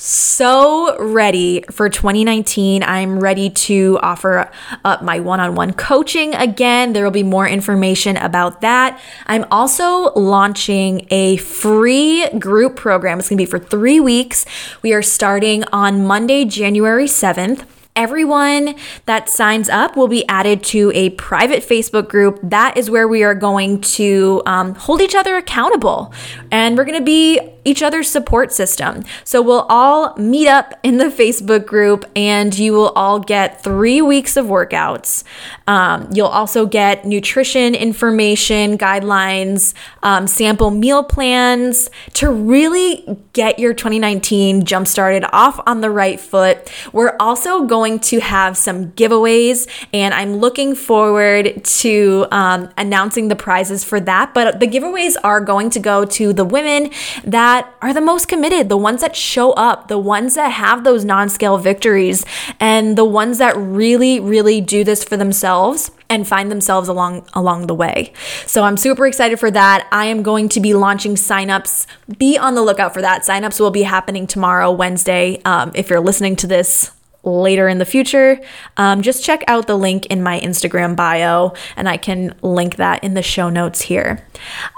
so 0.00 0.96
ready 0.98 1.62
for 1.70 1.90
2019. 1.90 2.82
I'm 2.82 3.20
ready 3.20 3.50
to 3.50 3.98
offer 4.00 4.50
up 4.82 5.02
my 5.02 5.20
one 5.20 5.40
on 5.40 5.54
one 5.54 5.74
coaching 5.74 6.34
again. 6.34 6.94
There 6.94 7.04
will 7.04 7.10
be 7.10 7.22
more 7.22 7.46
information 7.46 8.16
about 8.16 8.62
that. 8.62 8.98
I'm 9.26 9.44
also 9.50 10.10
launching 10.14 11.06
a 11.10 11.36
free 11.36 12.26
group 12.38 12.76
program. 12.76 13.18
It's 13.18 13.28
going 13.28 13.36
to 13.36 13.42
be 13.42 13.50
for 13.50 13.58
three 13.58 14.00
weeks. 14.00 14.46
We 14.80 14.94
are 14.94 15.02
starting 15.02 15.64
on 15.64 16.06
Monday, 16.06 16.46
January 16.46 17.04
7th. 17.04 17.66
Everyone 17.94 18.76
that 19.04 19.28
signs 19.28 19.68
up 19.68 19.96
will 19.96 20.08
be 20.08 20.26
added 20.28 20.62
to 20.64 20.90
a 20.94 21.10
private 21.10 21.62
Facebook 21.62 22.08
group. 22.08 22.38
That 22.42 22.78
is 22.78 22.88
where 22.88 23.06
we 23.06 23.24
are 23.24 23.34
going 23.34 23.82
to 23.82 24.40
um, 24.46 24.74
hold 24.76 25.02
each 25.02 25.14
other 25.14 25.36
accountable 25.36 26.14
and 26.50 26.78
we're 26.78 26.84
going 26.86 26.98
to 26.98 27.04
be 27.04 27.40
each 27.64 27.82
other's 27.82 28.08
support 28.08 28.52
system. 28.52 29.02
So 29.24 29.42
we'll 29.42 29.66
all 29.68 30.14
meet 30.16 30.48
up 30.48 30.78
in 30.82 30.98
the 30.98 31.06
Facebook 31.06 31.66
group 31.66 32.04
and 32.16 32.56
you 32.58 32.72
will 32.72 32.90
all 32.90 33.18
get 33.18 33.62
three 33.62 34.00
weeks 34.00 34.36
of 34.36 34.46
workouts. 34.46 35.24
Um, 35.66 36.08
you'll 36.12 36.26
also 36.26 36.66
get 36.66 37.04
nutrition 37.04 37.74
information, 37.74 38.78
guidelines, 38.78 39.74
um, 40.02 40.26
sample 40.26 40.70
meal 40.70 41.04
plans 41.04 41.90
to 42.14 42.30
really 42.30 43.18
get 43.32 43.58
your 43.58 43.74
2019 43.74 44.64
jump 44.64 44.86
started 44.86 45.24
off 45.32 45.60
on 45.66 45.80
the 45.80 45.90
right 45.90 46.20
foot. 46.20 46.70
We're 46.92 47.16
also 47.20 47.66
going 47.66 48.00
to 48.00 48.20
have 48.20 48.56
some 48.56 48.92
giveaways 48.92 49.68
and 49.92 50.14
I'm 50.14 50.36
looking 50.36 50.74
forward 50.74 51.64
to 51.64 52.26
um, 52.30 52.70
announcing 52.76 53.28
the 53.28 53.36
prizes 53.36 53.84
for 53.84 54.00
that. 54.00 54.34
But 54.34 54.60
the 54.60 54.66
giveaways 54.66 55.16
are 55.22 55.40
going 55.40 55.70
to 55.70 55.80
go 55.80 56.04
to 56.04 56.32
the 56.32 56.44
women 56.44 56.90
that 57.24 57.49
that 57.50 57.74
are 57.82 57.92
the 57.92 58.00
most 58.00 58.28
committed, 58.28 58.68
the 58.68 58.76
ones 58.76 59.00
that 59.00 59.16
show 59.16 59.50
up, 59.52 59.88
the 59.88 59.98
ones 59.98 60.36
that 60.36 60.50
have 60.50 60.84
those 60.84 61.04
non 61.04 61.28
scale 61.28 61.58
victories, 61.58 62.24
and 62.60 62.96
the 62.96 63.04
ones 63.04 63.38
that 63.38 63.56
really, 63.56 64.20
really 64.20 64.60
do 64.60 64.84
this 64.84 65.02
for 65.02 65.16
themselves 65.16 65.90
and 66.08 66.28
find 66.28 66.48
themselves 66.48 66.88
along 66.88 67.26
along 67.34 67.66
the 67.66 67.74
way. 67.74 68.12
So 68.46 68.62
I'm 68.62 68.76
super 68.76 69.04
excited 69.04 69.40
for 69.40 69.50
that. 69.50 69.88
I 69.90 70.04
am 70.04 70.22
going 70.22 70.48
to 70.50 70.60
be 70.60 70.74
launching 70.74 71.16
signups. 71.16 71.86
Be 72.18 72.38
on 72.38 72.54
the 72.54 72.62
lookout 72.62 72.94
for 72.94 73.02
that. 73.02 73.22
Signups 73.22 73.58
will 73.58 73.72
be 73.72 73.82
happening 73.82 74.28
tomorrow, 74.28 74.70
Wednesday. 74.70 75.40
Um, 75.44 75.72
if 75.74 75.90
you're 75.90 76.00
listening 76.00 76.36
to 76.36 76.46
this 76.46 76.92
later 77.22 77.68
in 77.68 77.78
the 77.78 77.84
future, 77.84 78.40
um, 78.76 79.02
just 79.02 79.24
check 79.24 79.42
out 79.46 79.66
the 79.66 79.76
link 79.76 80.06
in 80.06 80.22
my 80.22 80.40
Instagram 80.40 80.96
bio 80.96 81.52
and 81.76 81.88
I 81.88 81.96
can 81.96 82.34
link 82.42 82.76
that 82.76 83.04
in 83.04 83.14
the 83.14 83.22
show 83.22 83.50
notes 83.50 83.82
here. 83.82 84.26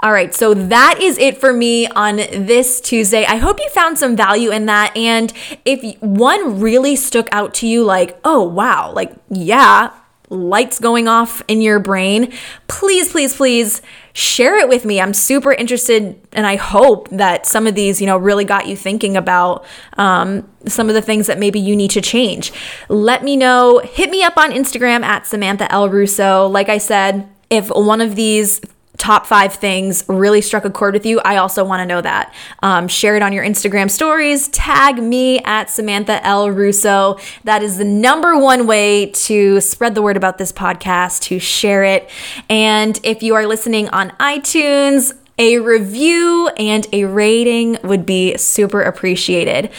All 0.02 0.12
right, 0.12 0.34
so 0.34 0.54
that 0.54 1.00
is 1.00 1.18
it 1.18 1.38
for 1.38 1.52
me 1.52 1.86
on 1.88 2.16
this 2.16 2.80
Tuesday. 2.80 3.24
I 3.24 3.36
hope 3.36 3.60
you 3.60 3.68
found 3.70 3.98
some 3.98 4.16
value 4.16 4.50
in 4.50 4.66
that. 4.66 4.96
And 4.96 5.32
if 5.64 6.00
one 6.00 6.60
really 6.60 6.96
stuck 6.96 7.28
out 7.32 7.54
to 7.54 7.66
you, 7.66 7.84
like, 7.84 8.18
oh, 8.24 8.42
wow, 8.42 8.92
like, 8.92 9.12
yeah, 9.30 9.90
lights 10.32 10.78
going 10.80 11.06
off 11.06 11.42
in 11.46 11.60
your 11.60 11.78
brain, 11.78 12.32
please, 12.66 13.10
please, 13.10 13.36
please 13.36 13.82
share 14.14 14.58
it 14.58 14.68
with 14.68 14.84
me. 14.84 15.00
I'm 15.00 15.14
super 15.14 15.52
interested, 15.52 16.20
and 16.32 16.46
I 16.46 16.56
hope 16.56 17.08
that 17.10 17.46
some 17.46 17.66
of 17.66 17.74
these, 17.74 18.00
you 18.00 18.06
know, 18.06 18.16
really 18.16 18.44
got 18.44 18.66
you 18.66 18.76
thinking 18.76 19.16
about 19.16 19.64
um, 19.98 20.48
some 20.66 20.88
of 20.88 20.94
the 20.94 21.02
things 21.02 21.26
that 21.26 21.38
maybe 21.38 21.60
you 21.60 21.76
need 21.76 21.90
to 21.92 22.00
change. 22.00 22.52
Let 22.88 23.22
me 23.22 23.36
know. 23.36 23.78
Hit 23.78 24.10
me 24.10 24.22
up 24.22 24.36
on 24.36 24.50
Instagram 24.50 25.02
at 25.02 25.26
Samantha 25.26 25.70
L. 25.70 25.88
Russo. 25.88 26.46
Like 26.46 26.68
I 26.68 26.78
said, 26.78 27.28
if 27.50 27.68
one 27.68 28.00
of 28.00 28.16
these 28.16 28.60
top 29.02 29.26
five 29.26 29.52
things 29.52 30.04
really 30.06 30.40
struck 30.40 30.64
a 30.64 30.70
chord 30.70 30.94
with 30.94 31.04
you, 31.04 31.20
I 31.24 31.36
also 31.38 31.64
want 31.64 31.80
to 31.80 31.86
know 31.86 32.00
that. 32.00 32.32
Um, 32.62 32.86
share 32.86 33.16
it 33.16 33.22
on 33.22 33.32
your 33.32 33.44
Instagram 33.44 33.90
stories. 33.90 34.46
Tag 34.48 35.02
me 35.02 35.40
at 35.40 35.68
Samantha 35.68 36.24
L. 36.24 36.48
Russo. 36.52 37.18
That 37.42 37.64
is 37.64 37.78
the 37.78 37.84
number 37.84 38.38
one 38.38 38.68
way 38.68 39.06
to 39.06 39.60
spread 39.60 39.96
the 39.96 40.02
word 40.02 40.16
about 40.16 40.38
this 40.38 40.52
podcast, 40.52 41.22
to 41.22 41.40
share 41.40 41.82
it. 41.82 42.08
And 42.48 43.00
if 43.02 43.24
you 43.24 43.34
are 43.34 43.44
listening 43.44 43.88
on 43.88 44.10
iTunes, 44.20 45.12
a 45.36 45.58
review 45.58 46.48
and 46.56 46.86
a 46.92 47.04
rating 47.04 47.78
would 47.82 48.06
be 48.06 48.36
super 48.36 48.82
appreciated. 48.82 49.70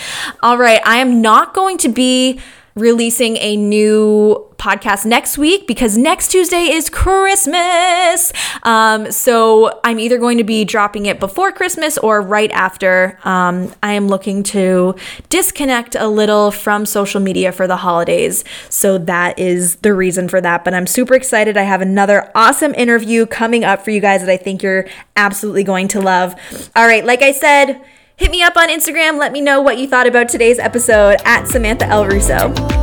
All 0.41 0.57
right, 0.57 0.81
I 0.85 0.97
am 0.97 1.21
not 1.21 1.53
going 1.53 1.77
to 1.77 1.87
be 1.87 2.41
releasing 2.75 3.37
a 3.37 3.55
new 3.55 4.52
podcast 4.63 5.05
next 5.05 5.37
week 5.37 5.67
because 5.67 5.97
next 5.97 6.29
Tuesday 6.29 6.71
is 6.71 6.89
Christmas. 6.89 8.31
Um, 8.63 9.11
so 9.11 9.81
I'm 9.83 9.99
either 9.99 10.17
going 10.17 10.37
to 10.37 10.45
be 10.45 10.63
dropping 10.63 11.05
it 11.05 11.19
before 11.19 11.51
Christmas 11.51 11.97
or 11.97 12.21
right 12.21 12.49
after. 12.51 13.19
Um, 13.25 13.73
I 13.83 13.91
am 13.91 14.07
looking 14.07 14.41
to 14.43 14.95
disconnect 15.27 15.95
a 15.95 16.07
little 16.07 16.49
from 16.49 16.85
social 16.85 17.19
media 17.19 17.51
for 17.51 17.67
the 17.67 17.75
holidays. 17.75 18.45
So 18.69 18.97
that 18.99 19.37
is 19.37 19.75
the 19.77 19.93
reason 19.93 20.29
for 20.29 20.39
that. 20.39 20.63
But 20.63 20.73
I'm 20.73 20.87
super 20.87 21.13
excited. 21.13 21.57
I 21.57 21.63
have 21.63 21.81
another 21.81 22.31
awesome 22.33 22.73
interview 22.75 23.25
coming 23.25 23.65
up 23.65 23.83
for 23.83 23.91
you 23.91 23.99
guys 23.99 24.21
that 24.21 24.29
I 24.29 24.37
think 24.37 24.63
you're 24.63 24.87
absolutely 25.17 25.65
going 25.65 25.89
to 25.89 25.99
love. 25.99 26.35
All 26.73 26.87
right, 26.87 27.05
like 27.05 27.21
I 27.21 27.33
said, 27.33 27.83
Hit 28.15 28.29
me 28.29 28.43
up 28.43 28.55
on 28.55 28.69
Instagram. 28.69 29.17
Let 29.17 29.31
me 29.31 29.41
know 29.41 29.59
what 29.59 29.79
you 29.79 29.87
thought 29.87 30.05
about 30.05 30.29
today's 30.29 30.59
episode 30.59 31.17
at 31.25 31.47
Samantha 31.47 31.87
L. 31.87 32.05
Russo. 32.05 32.82